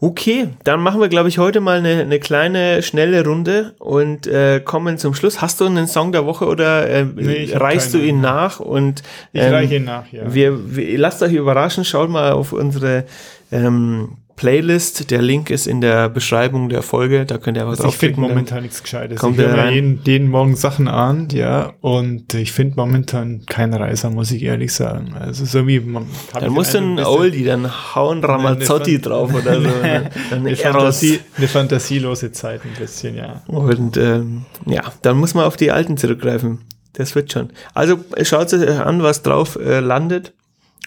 Okay, 0.00 0.50
dann 0.62 0.80
machen 0.80 1.00
wir, 1.00 1.08
glaube 1.08 1.28
ich, 1.28 1.38
heute 1.38 1.60
mal 1.60 1.78
eine, 1.78 2.02
eine 2.02 2.20
kleine, 2.20 2.82
schnelle 2.82 3.24
Runde 3.24 3.74
und 3.80 4.28
äh, 4.28 4.60
kommen 4.60 4.96
zum 4.96 5.12
Schluss. 5.12 5.42
Hast 5.42 5.60
du 5.60 5.66
einen 5.66 5.88
Song 5.88 6.12
der 6.12 6.24
Woche 6.24 6.46
oder 6.46 6.88
äh, 6.88 7.04
nee, 7.04 7.50
reichst 7.52 7.94
du 7.94 7.98
ihn 7.98 8.20
nach? 8.20 8.60
Und, 8.60 9.02
ähm, 9.34 9.46
ich 9.46 9.52
reiche 9.52 9.74
ihn 9.76 9.84
nach, 9.84 10.04
ja. 10.12 10.32
Wir, 10.32 10.76
wir, 10.76 10.96
lasst 10.98 11.20
euch 11.24 11.32
überraschen, 11.32 11.84
schaut 11.84 12.10
mal 12.10 12.30
auf 12.30 12.52
unsere 12.52 13.06
ähm, 13.50 14.18
Playlist. 14.38 15.10
Der 15.10 15.20
Link 15.20 15.50
ist 15.50 15.66
in 15.66 15.80
der 15.80 16.08
Beschreibung 16.08 16.68
der 16.68 16.82
Folge. 16.82 17.26
Da 17.26 17.38
könnt 17.38 17.56
ihr 17.56 17.66
was 17.66 17.80
also 17.80 17.88
Ich 17.88 17.96
finde 17.96 18.20
momentan 18.20 18.62
nichts 18.62 18.82
Gescheites. 18.82 19.18
Kommt 19.18 19.36
ich 19.38 19.44
höre 19.44 19.64
mir 19.64 19.72
jeden, 19.72 20.00
jeden 20.04 20.28
Morgen 20.28 20.54
Sachen 20.54 20.86
an, 20.86 21.28
ja. 21.32 21.72
Und 21.80 22.32
ich 22.34 22.52
finde 22.52 22.76
momentan 22.76 23.44
keinen 23.46 23.74
Reiser, 23.74 24.10
muss 24.10 24.30
ich 24.30 24.44
ehrlich 24.44 24.72
sagen. 24.72 25.14
Also 25.18 25.44
so 25.44 25.66
wie 25.66 25.80
man 25.80 26.06
Dann 26.32 26.52
musst 26.52 26.72
du 26.72 26.78
einen 26.78 27.00
Oldie, 27.00 27.44
dann 27.44 27.68
hauen 27.94 28.22
Ramazzotti 28.22 29.00
drauf 29.00 29.34
oder 29.34 29.60
so. 29.60 29.68
eine, 30.30 30.56
Fantasie, 30.56 31.18
eine 31.36 31.48
fantasielose 31.48 32.30
Zeit 32.30 32.60
ein 32.64 32.78
bisschen, 32.78 33.16
ja. 33.16 33.42
Und 33.48 33.96
ähm, 33.96 34.46
ja, 34.66 34.82
dann 35.02 35.18
muss 35.18 35.34
man 35.34 35.46
auf 35.46 35.56
die 35.56 35.72
alten 35.72 35.96
zurückgreifen. 35.96 36.60
Das 36.92 37.16
wird 37.16 37.32
schon. 37.32 37.50
Also 37.74 37.98
schaut 38.22 38.54
euch 38.54 38.80
an, 38.80 39.02
was 39.02 39.22
drauf 39.22 39.56
äh, 39.56 39.80
landet. 39.80 40.32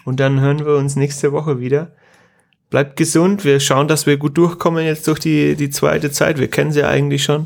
Und 0.05 0.21
dann 0.21 0.39
hören 0.39 0.65
wir 0.65 0.77
uns 0.77 0.95
nächste 0.95 1.33
Woche 1.33 1.59
wieder 1.59 1.91
bleibt 2.71 2.95
gesund. 2.95 3.45
Wir 3.45 3.59
schauen, 3.59 3.87
dass 3.87 4.07
wir 4.07 4.17
gut 4.17 4.35
durchkommen 4.35 4.83
jetzt 4.83 5.07
durch 5.07 5.19
die, 5.19 5.55
die 5.55 5.69
zweite 5.69 6.09
Zeit. 6.09 6.39
Wir 6.39 6.49
kennen 6.49 6.71
sie 6.71 6.83
eigentlich 6.83 7.23
schon. 7.23 7.45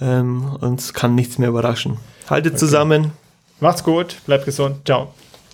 Ähm, 0.00 0.56
uns 0.60 0.94
kann 0.94 1.16
nichts 1.16 1.38
mehr 1.38 1.48
überraschen. 1.48 1.96
Haltet 2.30 2.52
okay. 2.52 2.60
zusammen. 2.60 3.10
Macht's 3.58 3.82
gut, 3.82 4.18
bleibt 4.26 4.44
gesund. 4.44 4.76
Ciao. 4.84 5.12